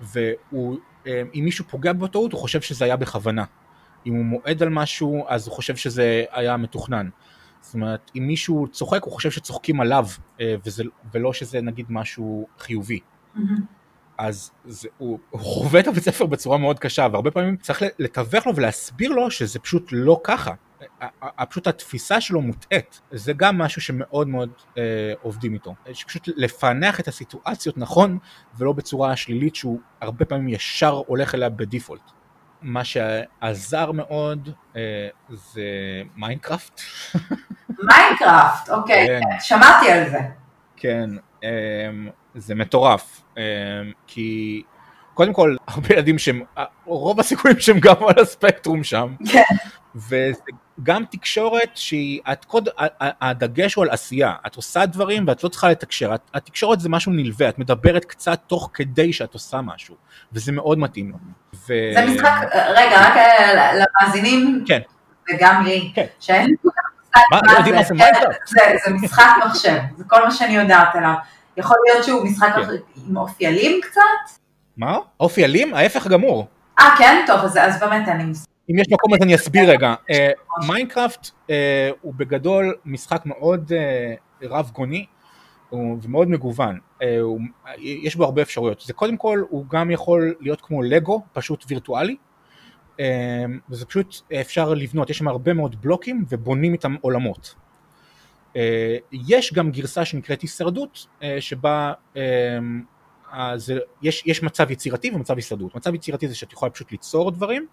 [0.00, 3.44] ואם אה, מישהו פוגע בטעות, הוא חושב שזה היה בכוונה.
[4.06, 7.08] אם הוא מועד על משהו, אז הוא חושב שזה היה מתוכנן.
[7.60, 10.06] זאת אומרת, אם מישהו צוחק, הוא חושב שצוחקים עליו,
[10.40, 13.00] אה, וזה, ולא שזה נגיד משהו חיובי.
[13.36, 13.40] Mm-hmm.
[14.18, 18.46] אז זה, הוא, הוא חווה את הבית ספר בצורה מאוד קשה, והרבה פעמים צריך לתווך
[18.46, 20.54] לו ולהסביר לו שזה פשוט לא ככה.
[21.48, 25.74] פשוט התפיסה שלו מוטעית, זה גם משהו שמאוד מאוד אה, עובדים איתו.
[26.06, 28.18] פשוט לפענח את הסיטואציות נכון,
[28.58, 32.10] ולא בצורה שלילית שהוא הרבה פעמים ישר הולך אליה בדיפולט.
[32.62, 35.62] מה שעזר מאוד אה, זה
[36.16, 36.80] מיינקראפט.
[37.82, 39.20] מיינקראפט, אוקיי, כן.
[39.40, 40.18] שמעתי על זה.
[40.76, 41.10] כן,
[41.44, 41.50] אה,
[42.34, 43.42] זה מטורף, אה,
[44.06, 44.62] כי
[45.14, 46.42] קודם כל, הרבה ילדים שהם,
[46.84, 49.14] רוב הסיכויים שהם גם על הספקטרום שם.
[49.32, 49.42] כן.
[49.96, 50.40] וזה
[50.82, 52.68] גם תקשורת שהיא, את קוד,
[53.00, 57.48] הדגש הוא על עשייה, את עושה דברים ואת לא צריכה לתקשר, התקשורת זה משהו נלווה,
[57.48, 59.94] את מדברת קצת תוך כדי שאת עושה משהו,
[60.32, 61.16] וזה מאוד מתאים לו.
[61.54, 61.74] ו...
[61.94, 64.80] זה משחק, רגע, רק אה, למאזינים, כן.
[65.34, 66.06] וגם לי, כן.
[66.20, 66.84] שאין לי כל כך
[67.58, 68.46] יודעים מה זה מיינקראפט?
[68.46, 71.14] זה משחק מחשב, זה כל מה שאני יודעת עליו.
[71.56, 72.74] יכול להיות שהוא משחק כן.
[73.08, 74.40] עם אופי אלים קצת?
[74.76, 74.98] מה?
[75.20, 75.74] אופי אלים?
[75.74, 76.46] ההפך גמור.
[76.78, 77.24] אה, כן?
[77.26, 78.44] טוב, אז, אז באמת אין לי מושג.
[78.70, 79.94] אם יש מקום אז אני אסביר רגע.
[80.68, 81.30] מיינקראפט
[82.00, 83.72] הוא בגדול משחק מאוד
[84.42, 85.06] רב גוני
[85.72, 86.78] ומאוד מגוון.
[87.78, 88.80] יש בו הרבה אפשרויות.
[88.80, 92.16] זה קודם כל, הוא גם יכול להיות כמו לגו, פשוט וירטואלי.
[93.70, 97.54] וזה פשוט אפשר לבנות, יש שם הרבה מאוד בלוקים ובונים איתם עולמות.
[99.12, 101.06] יש גם גרסה שנקראת הישרדות,
[101.40, 101.92] שבה
[103.36, 105.74] אז יש, יש מצב יצירתי ומצב הישרדות.
[105.74, 107.66] מצב יצירתי זה שאת יכולה פשוט ליצור דברים,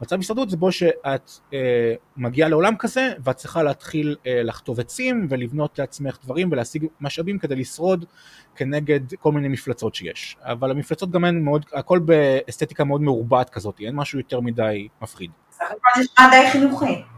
[0.00, 5.26] מצב הישרדות זה בו שאת אה, מגיעה לעולם כזה ואת צריכה להתחיל אה, לחטוב עצים
[5.30, 8.04] ולבנות לעצמך דברים ולהשיג משאבים כדי לשרוד
[8.56, 10.36] כנגד כל מיני מפלצות שיש.
[10.40, 15.30] אבל המפלצות גם הן מאוד, הכל באסתטיקה מאוד מעורבעת כזאת, אין משהו יותר מדי מפחיד.
[15.50, 17.15] סך הכל זה נשמע די חינוכי.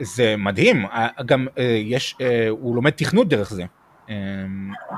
[0.00, 0.86] זה מדהים,
[1.26, 3.64] גם אה, יש, אה, הוא לומד תכנות דרך זה.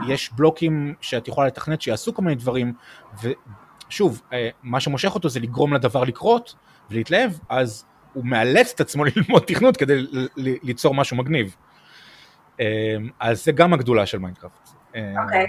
[0.08, 2.72] יש בלוקים שאת יכולה לתכנת שיעשו כל מיני דברים,
[3.22, 6.54] ושוב, אה, מה שמושך אותו זה לגרום לדבר לקרות
[6.90, 11.56] ולהתלהב, אז הוא מאלץ את עצמו ללמוד תכנות כדי ליצור משהו מגניב.
[13.20, 14.68] אז זה גם הגדולה של מיינקראפט.
[14.94, 15.46] אמ, אוקיי.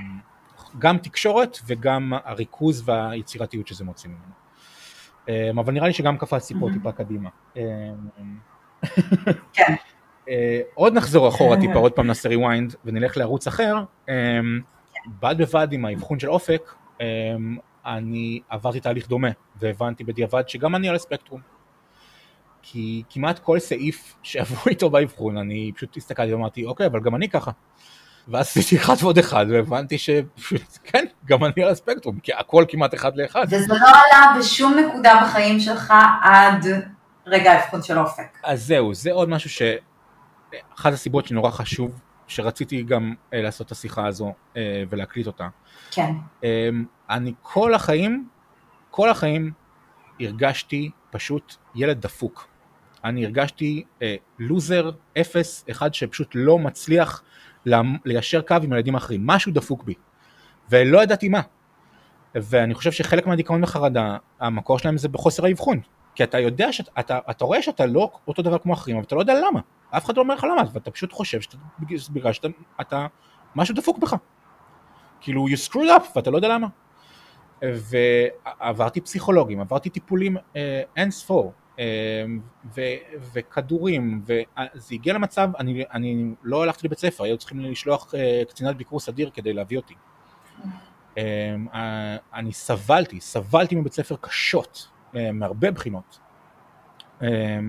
[0.80, 5.62] גם תקשורת וגם הריכוז והיצירתיות שזה מוציא ממנו.
[5.62, 7.30] אבל נראה לי שגם קפצתי פה טיפה קדימה.
[9.54, 9.76] כן.
[10.30, 13.76] אה, עוד נחזור אחורה טיפה, עוד פעם נעשה rewind ונלך לערוץ אחר,
[14.10, 14.40] אה,
[15.22, 17.08] בד בבד עם האבחון של אופק, אה,
[17.86, 21.42] אני עברתי תהליך דומה והבנתי בדיעבד שגם אני על הספקטרום.
[22.62, 27.30] כי כמעט כל סעיף שעברו איתו באבחון, אני פשוט הסתכלתי ואמרתי, אוקיי, אבל גם אני
[27.30, 27.52] ככה.
[28.28, 32.94] ואז עשיתי אחד ועוד אחד, והבנתי שפשוט, כן, גם אני על הספקטרום, כי הכל כמעט
[32.94, 33.46] אחד לאחד.
[33.48, 36.66] וזה לא עלה בשום נקודה בחיים שלך עד
[37.26, 38.38] רגע האבחון של אופק.
[38.44, 39.62] אז זהו, זה עוד משהו ש...
[40.76, 45.48] אחת הסיבות שנורא חשוב, שרציתי גם אה, לעשות את השיחה הזו אה, ולהקליט אותה.
[45.92, 46.14] כן.
[46.44, 46.70] אה,
[47.10, 48.28] אני כל החיים,
[48.92, 49.52] כל החיים
[50.20, 52.48] הרגשתי פשוט ילד דפוק.
[53.04, 57.24] אני הרגשתי אה, לוזר, אפס, אחד שפשוט לא מצליח
[58.06, 59.94] ליישר קו עם ילדים אחרים, משהו דפוק בי.
[60.70, 61.42] ולא ידעתי מה.
[62.36, 65.80] ואני חושב שחלק מהדיכאון וחרדה, המקור שלהם זה בחוסר האבחון.
[66.16, 69.20] כי אתה יודע שאתה אתה רואה שאתה לא אותו דבר כמו אחרים, אבל אתה לא
[69.20, 69.60] יודע למה.
[69.90, 71.58] אף אחד לא אומר לך למה, ואתה פשוט חושב שאתה,
[72.10, 72.48] בגלל שאתה,
[72.82, 73.08] אתה,
[73.56, 74.16] משהו דפוק בך.
[75.22, 76.68] כאילו, you screwed up, ואתה לא יודע למה.
[77.62, 81.86] ועברתי פסיכולוגים, עברתי טיפולים אה, אין ספור, אה,
[83.34, 88.76] וכדורים, וזה הגיע למצב, אני, אני לא הלכתי לבית ספר, היו צריכים לשלוח אה, קצינת
[88.76, 89.94] ביקור סדיר כדי להביא אותי.
[91.18, 94.91] אה, אני סבלתי, סבלתי מבית ספר קשות, אה,
[95.34, 96.20] מהרבה בחינות.
[97.24, 97.60] אה,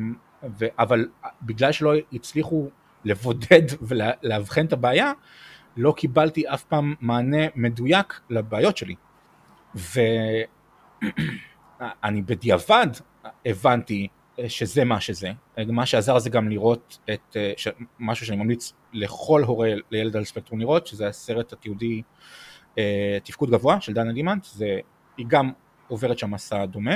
[0.59, 1.09] ו, אבל
[1.43, 2.69] בגלל שלא הצליחו
[3.05, 5.13] לבודד ולאבחן את הבעיה,
[5.77, 8.95] לא קיבלתי אף פעם מענה מדויק לבעיות שלי.
[9.75, 10.47] ואני
[12.27, 12.87] בדיעבד
[13.47, 14.09] הבנתי
[14.49, 15.33] שזה מה שזה.
[15.67, 17.69] מה שעזר זה גם לראות את ש...
[17.99, 22.03] משהו שאני ממליץ לכל הורה לילד על ספקטרום לראות, שזה הסרט התיעודי
[22.79, 24.79] אה, תפקוד גבוה של דנה לימנט, זה...
[25.17, 25.53] היא גם
[25.89, 26.95] עוברת שם מסע דומה.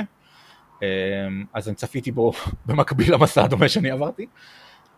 [0.81, 2.31] אמ, אז אני צפיתי בו
[2.65, 4.25] במקביל למסע הדומה שאני עברתי.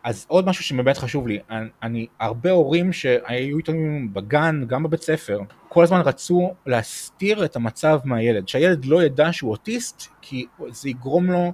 [0.03, 5.01] אז עוד משהו שבאמת חשוב לי, אני, אני הרבה הורים שהיו איתנו בגן, גם בבית
[5.01, 5.39] ספר,
[5.69, 11.31] כל הזמן רצו להסתיר את המצב מהילד, שהילד לא ידע שהוא אוטיסט, כי זה יגרום
[11.31, 11.53] לו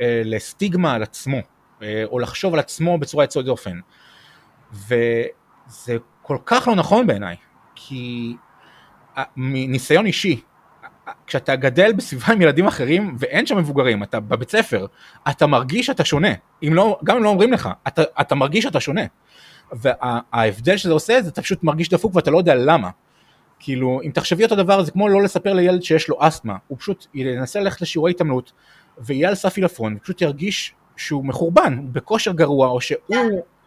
[0.00, 1.36] אה, לסטיגמה על עצמו,
[1.82, 3.80] אה, או לחשוב על עצמו בצורה יצאת דופן.
[4.72, 7.36] וזה כל כך לא נכון בעיניי,
[7.74, 8.34] כי
[9.18, 10.40] אה, מניסיון אישי,
[11.26, 14.86] כשאתה גדל בסביבה עם ילדים אחרים ואין שם מבוגרים, אתה בבית ספר,
[15.30, 18.80] אתה מרגיש שאתה שונה, אם לא, גם אם לא אומרים לך, אתה, אתה מרגיש שאתה
[18.80, 19.02] שונה.
[19.72, 22.90] וההבדל שזה עושה זה אתה פשוט מרגיש דפוק ואתה לא יודע למה.
[23.58, 27.06] כאילו, אם תחשבי אותו דבר זה כמו לא לספר לילד שיש לו אסתמה, הוא פשוט
[27.14, 28.52] ינסה ללכת לשיעורי התעמלות
[28.98, 32.98] ויהיה על סף עילפון, ופשוט ירגיש שהוא מחורבן, בכושר גרוע, או שהוא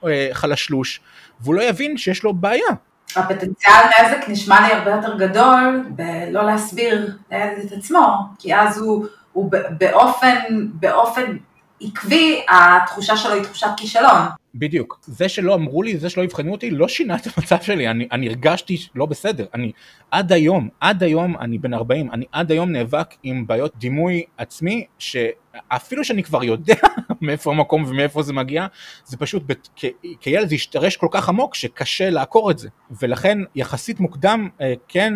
[0.08, 1.02] אה, חלשלוש,
[1.42, 2.68] והוא לא יבין שיש לו בעיה.
[3.16, 9.06] הפוטנציאל נזק נשמע לי הרבה יותר גדול בלא להסביר לילד את עצמו, כי אז הוא,
[9.34, 11.38] הוא באופן, באופן
[11.84, 14.22] עקבי, התחושה שלו היא תחושת כישלון.
[14.56, 15.00] בדיוק.
[15.02, 18.28] זה שלא אמרו לי, זה שלא יבחנו אותי, לא שינה את המצב שלי, אני, אני
[18.28, 19.46] הרגשתי לא בסדר.
[19.54, 19.72] אני
[20.12, 24.86] עד היום, עד היום, אני בן 40, אני עד היום נאבק עם בעיות דימוי עצמי,
[25.00, 26.76] שאפילו שאני כבר יודע
[27.22, 28.68] מאיפה המקום ומאיפה זה מגיע,
[29.06, 29.86] זה פשוט, בת, כ,
[30.20, 32.70] כילד זה השתרש כל כך עמוק שקשה לעקור את זה.
[33.02, 35.14] ולכן יחסית מוקדם, אה, כן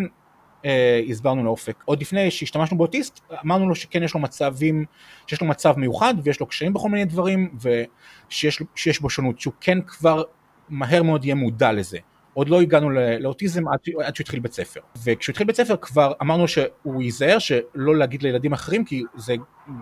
[0.66, 1.84] אה, הסברנו לאופק.
[1.86, 4.86] עוד לפני שהשתמשנו באוטיסט, אמרנו לו שכן יש לו מצבים,
[5.28, 9.54] שיש לו מצב מיוחד ויש לו קשיים בכל מיני דברים ושיש שיש בו שונות, שהוא
[9.62, 10.24] כן כבר
[10.70, 11.98] מהר מאוד יהיה מודע לזה.
[12.34, 12.90] עוד לא הגענו
[13.20, 14.80] לאוטיזם עד, עד שהוא התחיל בית ספר.
[15.04, 19.36] וכשהוא התחיל בית ספר כבר אמרנו שהוא ייזהר שלא להגיד לילדים אחרים, כי זה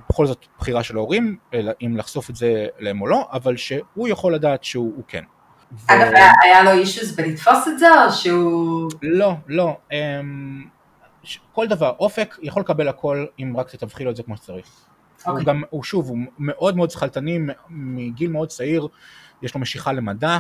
[0.10, 1.38] בכל זאת בחירה של ההורים,
[1.82, 5.24] אם לחשוף את זה להם או לא, אבל שהוא יכול לדעת שהוא כן.
[5.88, 6.16] אגב, ו...
[6.44, 8.92] היה לו אישוס בלתפוס את זה, או שהוא...
[9.02, 9.78] לא, לא.
[9.92, 10.66] אמ,
[11.54, 14.66] כל דבר, אופק יכול לקבל הכל אם רק תטווחי לו את זה כמו שצריך.
[14.66, 15.30] Okay.
[15.30, 15.46] הוא אוקיי.
[15.46, 17.40] גם, הוא שוב, הוא מאוד מאוד שכלתני,
[17.70, 18.88] מגיל מאוד צעיר,
[19.42, 20.40] יש לו משיכה למדע,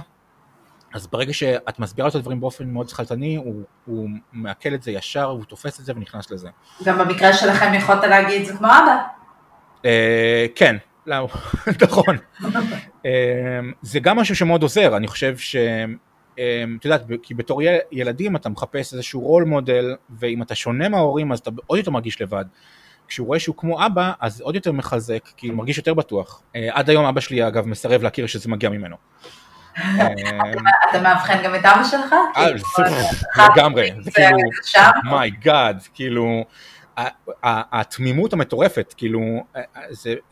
[0.93, 5.23] אז ברגע שאת מסבירה את הדברים באופן מאוד שכלתני, הוא, הוא מעכל את זה ישר,
[5.23, 6.49] הוא תופס את זה ונכנס לזה.
[6.83, 8.97] גם במקרה שלכם יכולת להגיד, זה כמו אבא.
[9.85, 10.75] אה, כן,
[11.07, 11.27] לא,
[11.83, 12.17] נכון.
[13.05, 15.55] אה, זה גם משהו שמאוד עוזר, אני חושב ש...
[16.39, 21.31] אה, את יודעת, כי בתור ילדים אתה מחפש איזשהו רול מודל, ואם אתה שונה מההורים
[21.31, 22.45] אז אתה עוד יותר מרגיש לבד.
[23.07, 26.41] כשהוא רואה שהוא כמו אבא, אז עוד יותר מחזק, כי הוא מרגיש יותר בטוח.
[26.71, 28.95] עד היום אבא שלי אגב מסרב להכיר שזה מגיע ממנו.
[30.89, 32.15] אתה מאבחן גם את אבא שלך?
[32.37, 32.89] אה, כאילו,
[33.55, 34.37] לגמרי, זה כאילו,
[35.03, 36.45] מיי גאד, כאילו,
[37.43, 39.21] התמימות המטורפת, כאילו,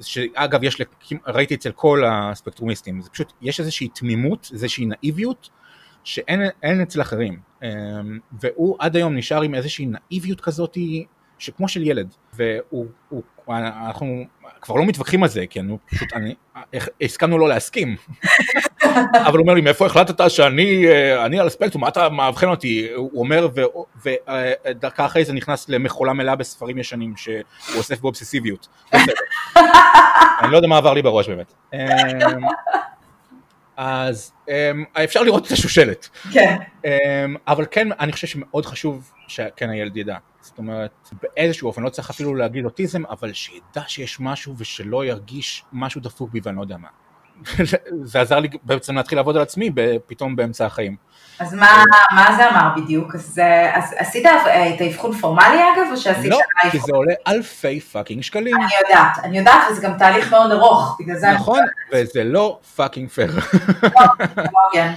[0.01, 0.81] שאגב יש,
[1.27, 5.49] ראיתי אצל כל הספקטרומיסטים, זה פשוט, יש איזושהי תמימות, איזושהי נאיביות,
[6.03, 10.77] שאין אצל אחרים, אמ, והוא עד היום נשאר עם איזושהי נאיביות כזאת,
[11.43, 12.15] שכמו של ילד,
[13.47, 14.25] ואנחנו
[14.61, 16.35] כבר לא מתווכחים על זה, כי אני פשוט, אני,
[17.01, 17.95] הסכמנו לא להסכים.
[19.27, 22.87] אבל הוא אומר לי, מאיפה החלטת שאני אה, אני על הספקטרום, מה אתה מאבחן אותי?
[22.95, 23.47] הוא אומר,
[24.05, 27.43] ודקה אחרי זה נכנס למכולה מלאה בספרים ישנים שהוא
[27.77, 28.67] אוסף באובססיביות.
[30.41, 31.53] אני לא יודע מה עבר לי בראש באמת.
[33.77, 36.09] אז אמ, אפשר לראות את השושלת.
[36.33, 36.57] כן.
[36.85, 36.89] אמ,
[37.47, 40.17] אבל כן, אני חושב שמאוד חשוב שכן הילד ידע.
[40.41, 45.63] זאת אומרת, באיזשהו אופן, לא צריך אפילו להגיד אוטיזם, אבל שידע שיש משהו ושלא ירגיש
[45.73, 46.87] משהו דפוק בי ואני לא יודע מה.
[48.03, 49.71] זה עזר לי בעצם להתחיל לעבוד על עצמי
[50.07, 50.95] פתאום באמצע החיים.
[51.39, 53.15] אז מה, מה זה אמר בדיוק?
[53.15, 53.41] אז,
[53.73, 54.25] אז עשית
[54.75, 56.31] את האבחון פורמלי אגב, או שעשית...
[56.31, 56.39] לא,
[56.71, 58.55] כי זה עולה אלפי fucking שקלים.
[58.55, 61.31] אני יודעת, אני יודעת, וזה גם תהליך מאוד ארוך, בגלל זה...
[61.31, 61.59] נכון,
[61.91, 63.31] וזה לא fucking פייר.
[63.83, 64.05] לא,
[64.37, 64.93] לא כן.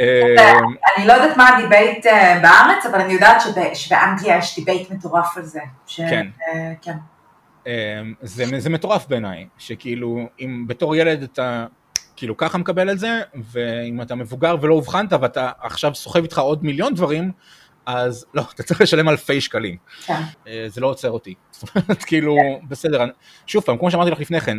[0.00, 3.42] אמ, אני לא יודעת מה ה debate אה, בארץ, אבל אני יודעת
[3.74, 5.60] שבאנגליה יש debate מטורף על זה.
[5.96, 6.26] כן.
[6.48, 6.96] אה, כן.
[7.66, 11.66] אמ, זה, זה מטורף בעיניי, שכאילו אם בתור ילד אתה
[12.16, 13.20] כאילו ככה מקבל את זה,
[13.52, 17.32] ואם אתה מבוגר ולא אובחנת ואתה עכשיו סוחב איתך עוד מיליון דברים,
[17.86, 19.76] אז לא, אתה צריך לשלם אלפי שקלים.
[20.06, 20.22] כן.
[20.46, 21.34] אה, זה לא עוצר אותי.
[21.50, 22.68] זאת אומרת, כאילו, כן.
[22.68, 23.04] בסדר,
[23.46, 24.58] שוב פעם, כמו שאמרתי לך לפני כן,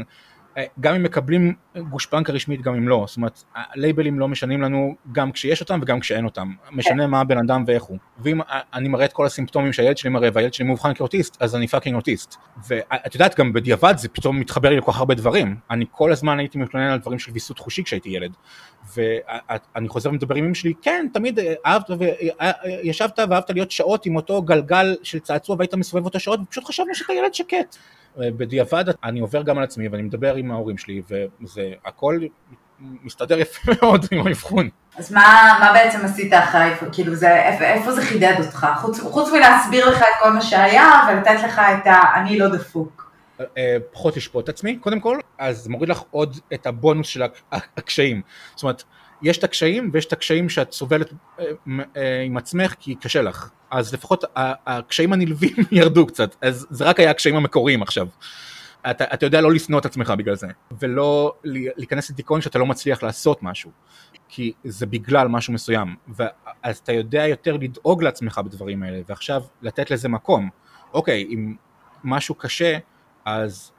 [0.79, 1.53] גם אם מקבלים
[1.89, 5.99] גושפנקה רשמית, גם אם לא, זאת אומרת, הלייבלים לא משנים לנו גם כשיש אותם וגם
[5.99, 7.09] כשאין אותם, משנה כן.
[7.09, 7.97] מה הבן אדם ואיך הוא.
[8.19, 8.39] ואם
[8.73, 11.95] אני מראה את כל הסימפטומים שהילד שלי מראה והילד שלי מאובחן כאוטיסט, אז אני fucking
[11.95, 12.35] אוטיסט.
[12.67, 15.55] ואת יודעת, גם בדיעבד זה פתאום מתחבר לי לכל כך הרבה דברים.
[15.71, 18.31] אני כל הזמן הייתי מתלונן על דברים של ויסות חושי כשהייתי ילד.
[18.95, 24.41] ואני חוזר ומדבר עם אמא שלי, כן, תמיד אהבת וישבת ואהבת להיות שעות עם אותו
[24.41, 27.77] גלגל של צעצוע והיית מסובב אותו שעות, ופשוט חשבנו שאתה ילד שקט.
[28.17, 32.19] בדיעבד אני עובר גם על עצמי ואני מדבר עם ההורים שלי וזה הכל
[32.79, 34.69] מסתדר יפה מאוד עם האבחון.
[34.97, 38.67] אז מה, מה בעצם עשית אחרי, כאילו זה, איפה, איפה זה חידד אותך?
[38.77, 42.01] חוץ, חוץ מלהסביר לך את כל מה שהיה ולתת לך את ה...
[42.15, 43.11] אני לא דפוק.
[43.57, 48.21] אה, פחות לשפוט את עצמי קודם כל, אז מוריד לך עוד את הבונוס של הקשיים.
[48.55, 48.83] זאת אומרת,
[49.21, 51.45] יש את הקשיים ויש את הקשיים שאת סובלת אה,
[51.97, 53.49] אה, עם עצמך כי קשה לך.
[53.71, 58.07] אז לפחות הקשיים הנלווים ירדו קצת, אז זה רק היה הקשיים המקוריים עכשיו.
[58.89, 60.47] אתה, אתה יודע לא לשנוא את עצמך בגלל זה,
[60.79, 63.71] ולא להיכנס לדיכאון שאתה לא מצליח לעשות משהו,
[64.29, 65.95] כי זה בגלל משהו מסוים,
[66.63, 70.49] אז אתה יודע יותר לדאוג לעצמך בדברים האלה, ועכשיו לתת לזה מקום.
[70.93, 71.55] אוקיי, אם
[72.03, 72.77] משהו קשה,
[73.25, 73.71] אז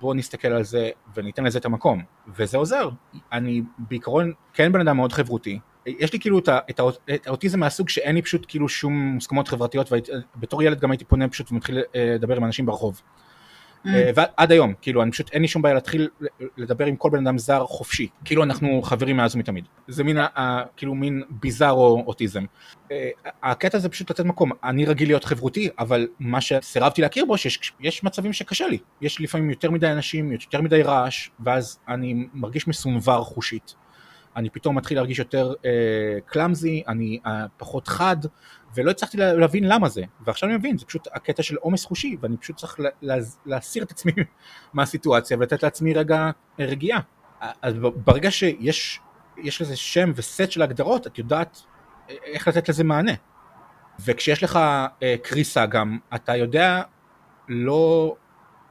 [0.00, 2.02] בואו נסתכל על זה וניתן לזה את המקום,
[2.36, 2.88] וזה עוזר.
[3.32, 6.80] אני בעיקרון כן בן אדם מאוד חברותי, יש לי כאילו את, את,
[7.14, 9.92] את האוטיזם מהסוג שאין לי פשוט כאילו שום מוסכמות חברתיות,
[10.36, 13.02] ובתור ילד גם הייתי פונה פשוט ומתחיל אה, לדבר עם אנשים ברחוב.
[13.86, 13.88] Mm.
[13.88, 16.08] אה, ועד היום, כאילו, אני פשוט, אין לי שום בעיה להתחיל
[16.56, 19.64] לדבר עם כל בן אדם זר חופשי, כאילו אנחנו חברים מאז ומתמיד.
[19.88, 20.18] זה מין,
[20.76, 22.44] כאילו מין ביזארו אוטיזם.
[22.92, 23.10] אה,
[23.42, 28.04] הקטע זה פשוט לתת מקום, אני רגיל להיות חברותי, אבל מה שסירבתי להכיר בו, שיש
[28.04, 28.78] מצבים שקשה לי.
[29.00, 33.74] יש לפעמים יותר מדי אנשים, יותר מדי רעש, ואז אני מרגיש מסונבר חושית.
[34.36, 35.52] אני פתאום מתחיל להרגיש יותר
[36.26, 37.20] קלאמזי, uh, אני
[37.56, 38.16] פחות חד,
[38.74, 42.36] ולא הצלחתי להבין למה זה, ועכשיו אני מבין, זה פשוט הקטע של עומס חושי, ואני
[42.36, 43.16] פשוט צריך לה,
[43.46, 44.12] להסיר את עצמי
[44.74, 47.00] מהסיטואציה ולתת לעצמי רגע רגיעה.
[47.62, 49.00] אז ברגע שיש
[49.36, 51.62] יש לזה שם וסט של הגדרות, את יודעת
[52.08, 53.12] איך לתת לזה מענה.
[54.04, 56.82] וכשיש לך uh, קריסה גם, אתה יודע
[57.48, 58.14] לא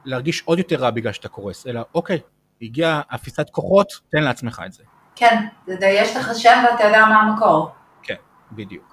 [0.04, 2.20] להרגיש עוד יותר רע בגלל שאתה קורס, אלא אוקיי,
[2.62, 4.84] הגיעה אפיסת כוחות, תן לעצמך את זה.
[5.14, 5.46] כן,
[5.82, 7.70] יש לך שם ואתה יודע מה המקור.
[8.02, 8.14] כן.
[8.52, 8.89] בדיוק.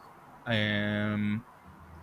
[0.48, 1.38] אמ,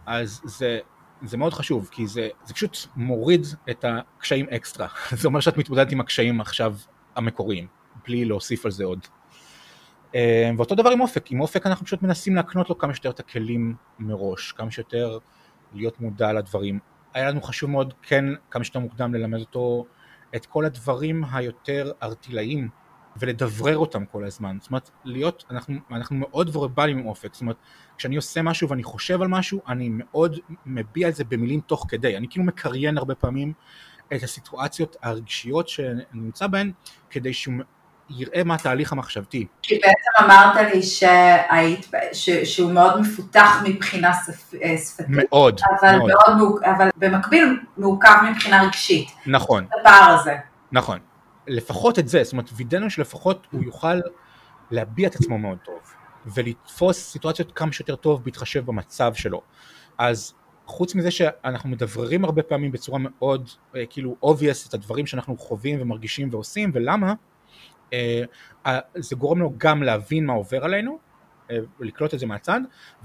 [0.07, 0.79] אז זה,
[1.23, 4.89] זה מאוד חשוב, כי זה, זה פשוט מוריד את הקשיים אקסטרה.
[5.21, 6.77] זה אומר שאת מתמודדת עם הקשיים עכשיו
[7.17, 7.67] המקוריים,
[8.07, 9.07] בלי להוסיף על זה עוד.
[10.15, 10.21] אמ,
[10.57, 13.75] ואותו דבר עם אופק, עם אופק אנחנו פשוט מנסים להקנות לו כמה שיותר את הכלים
[13.99, 15.19] מראש, כמה שיותר
[15.73, 16.79] להיות מודע לדברים.
[17.15, 19.87] היה לנו חשוב מאוד כן כמה שיותר מוקדם ללמד אותו
[20.37, 22.69] את כל הדברים היותר ארטילאיים
[23.17, 27.57] ולדברר אותם כל הזמן, זאת אומרת להיות, אנחנו, אנחנו מאוד ורבליים עם אופק, זאת אומרת
[27.99, 32.17] כשאני עושה משהו ואני חושב על משהו אני מאוד מביע את זה במילים תוך כדי,
[32.17, 33.53] אני כאילו מקריין הרבה פעמים
[34.15, 36.73] את הסיטואציות הרגשיות שאני נמצא בהן
[37.11, 37.55] כדי שהוא
[38.11, 39.47] יראה מה התהליך המחשבתי.
[39.63, 45.07] כי בעצם אמרת לי שהיית, ש, שהוא מאוד מפותח מבחינה שפ, אה, שפתית.
[45.09, 46.11] מאוד, אבל מאוד.
[46.39, 46.63] מאוד.
[46.65, 49.09] אבל במקביל מורכב מבחינה רגשית.
[49.27, 49.67] נכון.
[49.81, 50.37] הפער הזה.
[50.73, 50.99] נכון.
[51.47, 54.01] לפחות את זה, זאת אומרת וידאנו שלפחות הוא יוכל
[54.71, 55.95] להביע את עצמו מאוד טוב
[56.27, 59.43] ולתפוס סיטואציות כמה שיותר טוב בהתחשב במצב שלו.
[59.99, 60.35] אז
[60.67, 65.83] חוץ מזה שאנחנו מדבררים הרבה פעמים בצורה מאוד אה, כאילו obvious את הדברים שאנחנו חווים
[65.83, 67.15] ומרגישים ועושים ולמה,
[67.93, 70.99] אה, זה גורם לו גם להבין מה עובר עלינו
[71.51, 72.61] אה, לקלוט את זה מהצד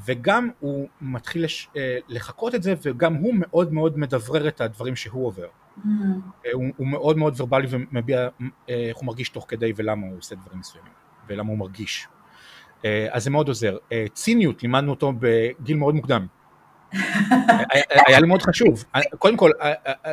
[0.05, 1.45] וגם הוא מתחיל
[1.77, 5.47] אה, לחקות את זה וגם הוא מאוד מאוד מדברר את הדברים שהוא עובר.
[5.85, 6.47] Mm.
[6.53, 8.27] הוא, הוא מאוד מאוד ורבלי ומביע
[8.67, 10.91] איך הוא מרגיש תוך כדי ולמה הוא עושה דברים מסוימים
[11.27, 12.07] ולמה הוא מרגיש.
[13.11, 13.77] אז זה מאוד עוזר.
[14.13, 16.27] ציניות לימדנו אותו בגיל מאוד מוקדם.
[18.07, 18.83] היה, לי מאוד חשוב.
[19.19, 19.51] קודם כל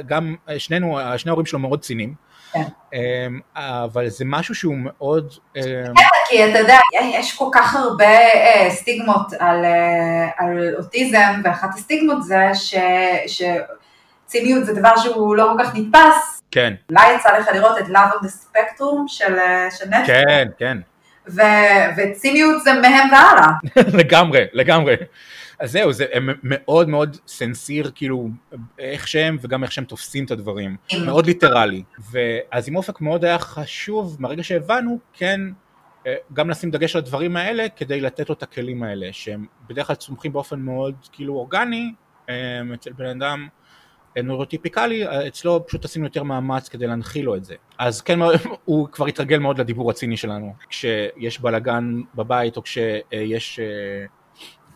[0.06, 2.14] גם שנינו, שני ההורים שלו מאוד ציניים.
[2.52, 2.62] כן.
[3.54, 5.32] אבל זה משהו שהוא מאוד...
[5.54, 5.92] כן,
[6.28, 12.22] כי אתה יודע, יש כל כך הרבה אה, סטיגמות על, אה, על אוטיזם, ואחת הסטיגמות
[12.22, 12.44] זה
[13.26, 13.42] ש...
[14.26, 16.42] שציניות זה דבר שהוא לא כל כך נתפס.
[16.50, 16.74] כן.
[16.90, 20.24] אולי יצא לך לראות את Love on the Spectrum של, אה, של נטפליקס.
[20.26, 20.78] כן, כן.
[21.28, 21.40] ו...
[21.96, 23.48] וציניות זה מהם והלאה.
[24.00, 24.94] לגמרי, לגמרי.
[25.58, 28.28] אז זהו, זה, הם מאוד מאוד סנסיר, כאילו,
[28.78, 31.82] איך שהם וגם איך שהם תופסים את הדברים, מאוד ליטרלי.
[32.10, 35.40] ואז עם אופק מאוד היה חשוב, מהרגע שהבנו, כן,
[36.06, 39.86] אה, גם לשים דגש על הדברים האלה, כדי לתת לו את הכלים האלה, שהם בדרך
[39.86, 41.92] כלל צומחים באופן מאוד כאילו אורגני,
[42.28, 42.34] אה,
[42.74, 43.48] אצל בן אדם
[44.24, 47.54] נוירוטיפיקלי, אצלו פשוט עשינו יותר מאמץ כדי להנחיל לו את זה.
[47.78, 48.18] אז כן,
[48.64, 53.60] הוא כבר התרגל מאוד לדיבור הציני שלנו, כשיש בלאגן בבית או כשיש...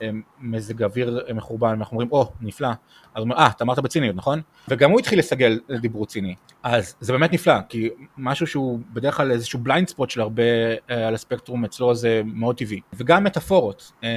[0.02, 0.10] אה,
[0.40, 2.68] מזג אוויר מחורבן, אנחנו אומרים, או, oh, נפלא.
[2.68, 2.76] אז
[3.16, 4.40] הוא אומר, אה, אתה אמרת בציניות, נכון?
[4.68, 6.34] וגם הוא התחיל לסגל לדיבור ציני.
[6.62, 7.88] אז זה באמת נפלא, כי
[8.18, 10.42] משהו שהוא בדרך כלל איזשהו בליינד ספוט של הרבה
[10.90, 12.80] אה, על הספקטרום אצלו זה מאוד טבעי.
[12.92, 14.08] וגם מטאפורות, אה,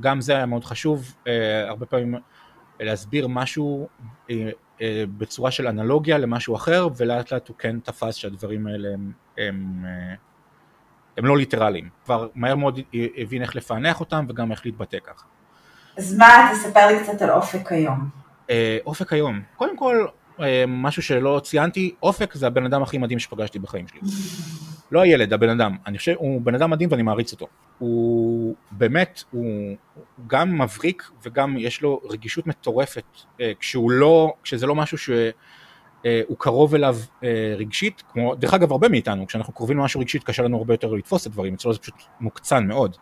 [0.00, 2.14] גם זה היה מאוד חשוב, אה, הרבה פעמים
[2.80, 3.88] להסביר משהו
[4.30, 4.50] אה,
[4.80, 9.12] אה, בצורה של אנלוגיה למשהו אחר, ולאט לאט הוא כן תפס שהדברים האלה הם...
[9.38, 10.14] הם אה,
[11.16, 12.80] הם לא ליטרליים, כבר מהר מאוד
[13.16, 15.24] הבין איך לפענח אותם וגם איך להתבטא ככה.
[15.96, 18.08] אז מה, תספר לי קצת על אופק היום.
[18.86, 20.06] אופק היום, קודם כל
[20.68, 24.00] משהו שלא ציינתי, אופק זה הבן אדם הכי מדהים שפגשתי בחיים שלי.
[24.92, 27.46] לא הילד, הבן אדם, אני חושב, הוא בן אדם מדהים ואני מעריץ אותו.
[27.78, 29.76] הוא באמת, הוא,
[30.26, 33.04] גם מבריק וגם יש לו רגישות מטורפת,
[33.40, 35.10] אה, כשהוא לא, כשזה לא משהו ש...
[36.06, 40.42] אה, קרוב אליו אה, רגשית, כמו, דרך אגב הרבה מאיתנו, כשאנחנו קרובים למשהו רגשית קשה
[40.42, 42.96] לנו הרבה יותר לתפוס את הדברים, אצלו זה פשוט מוקצן מאוד.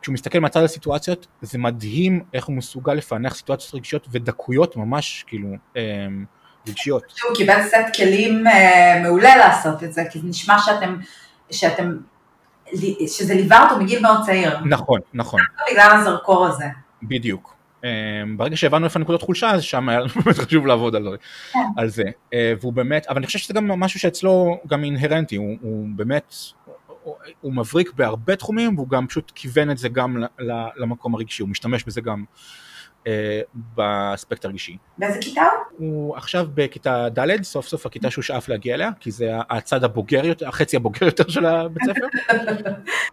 [0.00, 5.48] כשהוא מסתכל מהצד הסיטואציות, זה מדהים איך הוא מסוגל לפענח סיטואציות רגשיות ודקויות ממש, כאילו,
[6.68, 7.02] רגשיות.
[7.28, 8.44] הוא קיבל סט כלים
[9.02, 10.96] מעולה לעשות את זה, כי זה נשמע שאתם,
[11.50, 11.96] שאתם,
[13.06, 14.58] שזה ליווה אותו מגיל מאוד צעיר.
[14.64, 15.40] נכון, נכון.
[15.70, 16.64] בגלל הזרקור הזה.
[17.02, 17.58] בדיוק.
[17.84, 21.16] אמ, ברגע שהבנו איפה נקודות חולשה אז שם היה לנו באמת חשוב לעבוד על,
[21.52, 21.58] כן.
[21.76, 22.02] על זה
[22.34, 26.34] אה, והוא באמת אבל אני חושב שזה גם משהו שאצלו גם אינהרנטי הוא, הוא באמת
[27.02, 30.22] הוא, הוא מבריק בהרבה תחומים והוא גם פשוט כיוון את זה גם
[30.76, 32.24] למקום הרגשי הוא משתמש בזה גם
[33.08, 34.76] אה, באספקט הרגשי.
[34.98, 35.42] באיזה כיתה
[35.78, 35.88] הוא?
[35.88, 40.26] הוא עכשיו בכיתה ד', סוף סוף הכיתה שהוא שאף להגיע אליה, כי זה הצד הבוגר
[40.26, 42.06] יותר, החצי הבוגר יותר של הבית ספר,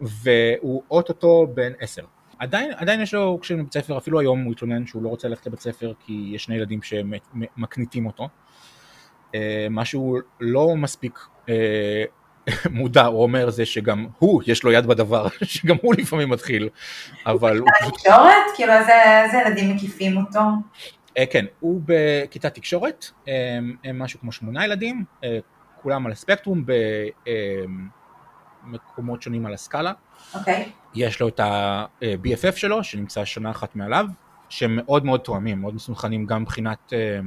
[0.22, 2.02] והוא אוטוטו בן עשר.
[2.38, 5.46] עדיין, עדיין יש לו קשיים בבית ספר, אפילו היום הוא התלונן שהוא לא רוצה ללכת
[5.46, 8.28] לבית ספר כי יש שני ילדים שמקניטים אותו.
[9.34, 11.18] אה, מה שהוא לא מספיק
[11.48, 12.04] אה,
[12.70, 16.68] מודע או אומר זה שגם הוא יש לו יד בדבר, שגם הוא לפעמים מתחיל,
[17.26, 17.94] אבל הוא פשוט...
[17.94, 18.34] תקשורת?
[18.56, 20.40] כאילו איזה ילדים מקיפים אותו?
[21.18, 23.06] אה, כן, הוא בכיתת תקשורת,
[23.84, 25.04] הם משהו כמו שמונה ילדים,
[25.82, 26.64] כולם על הספקטרום
[28.64, 29.92] במקומות שונים על הסקאלה.
[30.34, 30.64] אוקיי.
[30.64, 30.68] Okay.
[30.94, 34.06] יש לו את ה-BFF שלו, שנמצא שנה אחת מעליו,
[34.48, 37.20] שהם מאוד מאוד תואמים, מאוד מסונכנים גם מבחינת אה, אה,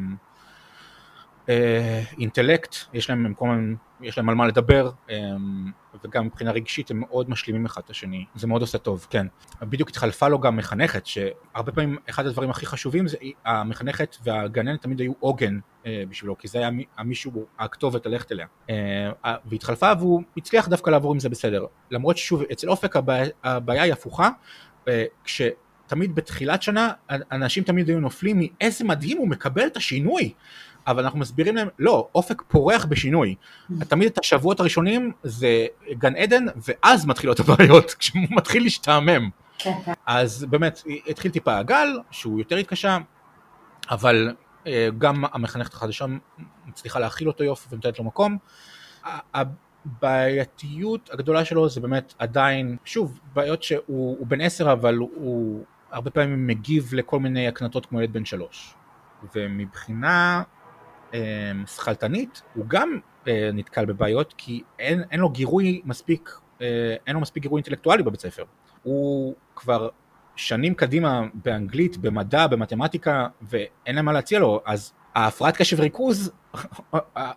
[2.20, 5.16] אינטלקט, יש להם מקום, יש להם על מה לדבר, אה,
[6.04, 9.28] וגם מבחינה רגשית הם מאוד משלימים אחד את השני, זה מאוד עושה טוב, כן.
[9.62, 15.00] בדיוק התחלפה לו גם מחנכת, שהרבה פעמים אחד הדברים הכי חשובים זה המחנכת והגננת תמיד
[15.00, 18.48] היו עוגן אה, בשבילו, כי זה היה המישהו, הכתובת ללכת אליה.
[18.70, 21.66] אה, והתחלפה והוא הצליח דווקא לעבור עם זה בסדר.
[21.92, 24.30] למרות ששוב, אצל אופק הבעיה, הבעיה היא הפוכה,
[24.88, 25.42] אה, כש...
[25.90, 26.92] תמיד בתחילת שנה,
[27.32, 30.34] אנשים תמיד היו נופלים מאיזה מדהים הוא מקבל את השינוי.
[30.90, 33.36] אבל אנחנו מסבירים להם, לא, אופק פורח בשינוי.
[33.88, 39.30] תמיד את השבועות הראשונים זה גן עדן, ואז מתחילות הבעיות, כשהוא מתחיל להשתעמם.
[40.06, 42.98] אז באמת, התחיל טיפה הגל, שהוא יותר התקשה,
[43.90, 44.36] אבל
[44.68, 46.06] אה, גם המחנכת החדשה
[46.66, 48.38] מצליחה להכיל אותו יופי ונותנת לו מקום.
[49.34, 56.48] הבעייתיות הגדולה שלו זה באמת עדיין, שוב, בעיות שהוא בן עשר אבל הוא הרבה פעמים
[56.48, 58.74] מגיב לכל מיני הקנטות כמו ילד בן שלוש.
[59.36, 60.44] ומבחינה
[61.68, 66.30] שכלתנית הוא גם אה, נתקל בבעיות כי אין, אין לו גירוי מספיק,
[66.62, 68.44] אה, אין לו מספיק גירוי אינטלקטואלי בבית ספר.
[68.84, 69.90] הוא כבר
[70.36, 76.32] שנים קדימה באנגלית, במדע, במתמטיקה ואין להם מה להציע לו, אז ההפרעת קשב ריכוז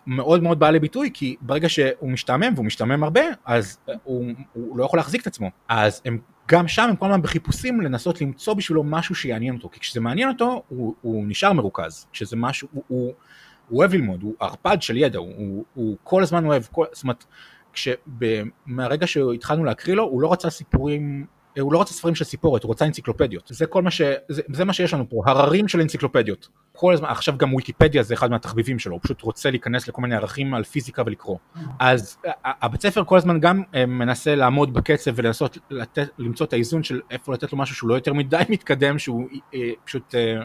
[0.07, 4.85] מאוד מאוד באה לביטוי כי ברגע שהוא משתעמם והוא משתעמם הרבה אז הוא, הוא לא
[4.85, 5.49] יכול להחזיק את עצמו.
[5.67, 9.69] אז הם גם שם הם כל הזמן בחיפושים לנסות למצוא בשבילו משהו שיעניין אותו.
[9.69, 12.07] כי כשזה מעניין אותו הוא, הוא נשאר מרוכז.
[12.11, 13.13] כשזה משהו הוא, הוא,
[13.73, 17.03] הוא אוהב ללמוד הוא ערפד של ידע הוא, הוא, הוא כל הזמן אוהב כל, זאת
[17.03, 17.25] אומרת
[17.73, 21.25] כשמהרגע שהתחלנו להקריא לו הוא לא רצה סיפורים
[21.59, 23.51] הוא לא רוצה ספרים של סיפורת, הוא רוצה אנציקלופדיות.
[23.53, 24.01] זה כל מה ש...
[24.29, 26.47] זה, זה מה שיש לנו פה, הררים של אנציקלופדיות.
[26.71, 30.15] כל הזמן, עכשיו גם וויקיפדיה זה אחד מהתחביבים שלו, הוא פשוט רוצה להיכנס לכל מיני
[30.15, 31.37] ערכים על פיזיקה ולקרוא.
[31.79, 36.83] אז הבית ספר כל הזמן גם אה, מנסה לעמוד בקצב ולנסות לתת, למצוא את האיזון
[36.83, 40.43] של איפה לתת לו משהו שהוא לא יותר מדי מתקדם, שהוא אה, פשוט אה,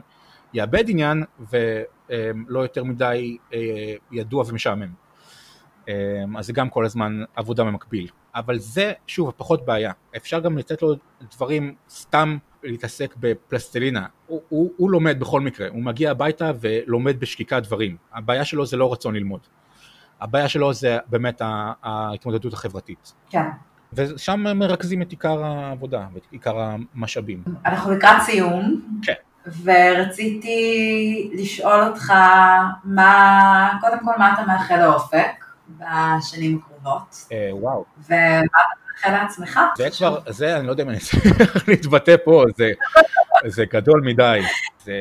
[0.54, 3.36] יאבד עניין ולא יותר מדי
[4.12, 4.92] ידוע ומשעמם.
[6.38, 8.08] אז זה גם כל הזמן עבודה במקביל.
[8.34, 9.92] אבל זה, שוב, פחות בעיה.
[10.16, 10.94] אפשר גם לתת לו
[11.34, 14.06] דברים סתם להתעסק בפלסטלינה.
[14.26, 17.96] הוא, הוא, הוא לומד בכל מקרה, הוא מגיע הביתה ולומד בשקיקה דברים.
[18.12, 19.40] הבעיה שלו זה לא רצון ללמוד.
[20.20, 21.42] הבעיה שלו זה באמת
[21.82, 23.14] ההתמודדות החברתית.
[23.30, 23.48] כן.
[23.92, 27.44] ושם מרכזים את עיקר העבודה ואת עיקר המשאבים.
[27.66, 28.80] אנחנו לקראת סיום.
[29.02, 29.14] כן.
[29.46, 32.12] ורציתי לשאול אותך
[32.84, 37.26] מה, קודם כל מה אתה מאחל לאופק בשנים הקרובות.
[37.32, 37.84] אה, וואו.
[37.98, 38.58] ומה אתה
[38.92, 39.60] מאחל לעצמך?
[39.76, 42.72] זה כבר, זה אני לא יודע אם אני אצליח להתבטא פה, זה,
[43.46, 44.40] זה גדול מדי.
[44.78, 44.94] זה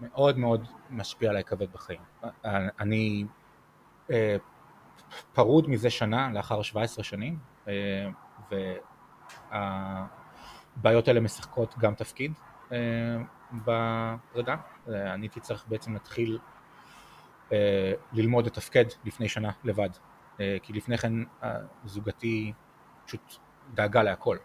[0.00, 2.00] מאוד מאוד משפיע עליי כבד בחיים.
[2.80, 3.24] אני
[4.10, 4.36] אה,
[5.32, 7.38] פרוד מזה שנה, לאחר 17 שנים,
[7.68, 8.08] אה,
[10.76, 12.32] והבעיות האלה משחקות גם תפקיד
[13.52, 14.56] בפרידה.
[14.88, 16.38] אני הייתי צריך בעצם להתחיל
[17.52, 19.90] אה, ללמוד לתפקד לפני שנה לבד,
[20.40, 21.12] אה, כי לפני כן
[21.84, 22.52] זוגתי
[23.06, 23.36] פשוט
[23.74, 24.36] דאגה להכל,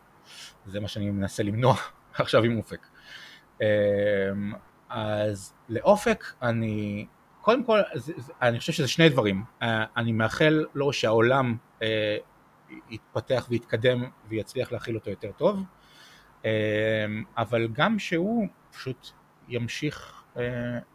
[0.65, 1.76] זה מה שאני מנסה למנוע
[2.13, 2.88] עכשיו עם אופק.
[3.61, 3.67] אה,
[4.89, 7.05] אז לאופק אני,
[7.41, 7.80] קודם כל,
[8.41, 9.43] אני חושב שזה שני דברים,
[9.97, 11.57] אני מאחל לו שהעולם
[12.89, 15.63] יתפתח ויתקדם ויצליח להכיל אותו יותר טוב,
[17.38, 19.08] אבל גם שהוא פשוט
[19.48, 20.24] ימשיך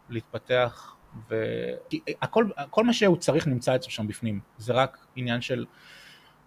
[0.09, 0.97] להתפתח
[1.29, 5.67] וכל מה שהוא צריך נמצא אצלו שם בפנים, זה רק עניין של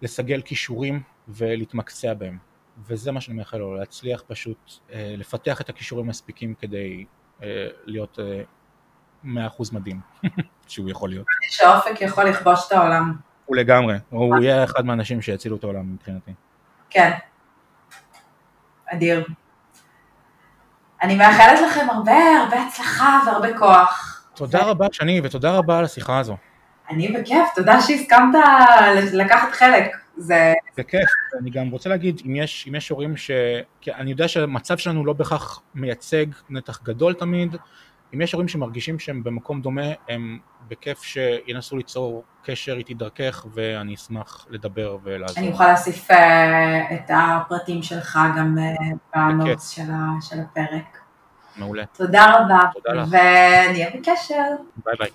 [0.02, 2.38] לסגל כישורים ולהתמקצע בהם,
[2.86, 7.04] וזה מה שאני מאחל לו, להצליח פשוט אה, לפתח את הכישורים המספיקים כדי
[7.42, 8.42] אה, להיות אה,
[9.22, 10.00] מאה אחוז מדהים,
[10.68, 11.26] שהוא יכול להיות.
[11.50, 13.16] שהאופק יכול לכבוש את העולם.
[13.46, 16.30] הוא לגמרי, הוא יהיה אחד מהאנשים שיצילו את העולם מבחינתי.
[16.90, 17.10] כן,
[18.92, 19.26] אדיר.
[21.02, 24.24] אני מאחלת לכם הרבה הרבה הצלחה והרבה כוח.
[24.34, 26.36] תודה רבה שני, ותודה רבה על השיחה הזו.
[26.90, 28.34] אני בכיף, תודה שהסכמת
[29.12, 29.96] לקחת חלק.
[30.16, 30.54] זה...
[30.76, 31.08] זה כיף,
[31.40, 33.30] אני גם רוצה להגיד, אם יש, אם יש הורים ש...
[33.80, 37.56] כי אני יודע שהמצב שלנו לא בהכרח מייצג נתח גדול תמיד,
[38.14, 40.38] אם יש הורים שמרגישים שהם במקום דומה, הם
[40.68, 45.38] בכיף שינסו ליצור קשר איתי דרכך, ואני אשמח לדבר ולעזור.
[45.38, 49.82] אני אוכל להוסיף אה, את הפרטים שלך גם אה, בנוטס של,
[50.20, 50.98] של הפרק.
[51.56, 51.84] מעולה.
[51.86, 52.58] תודה רבה.
[52.72, 53.08] תודה לך.
[53.08, 54.44] ונהיה בקשר.
[54.84, 55.10] ביי ביי.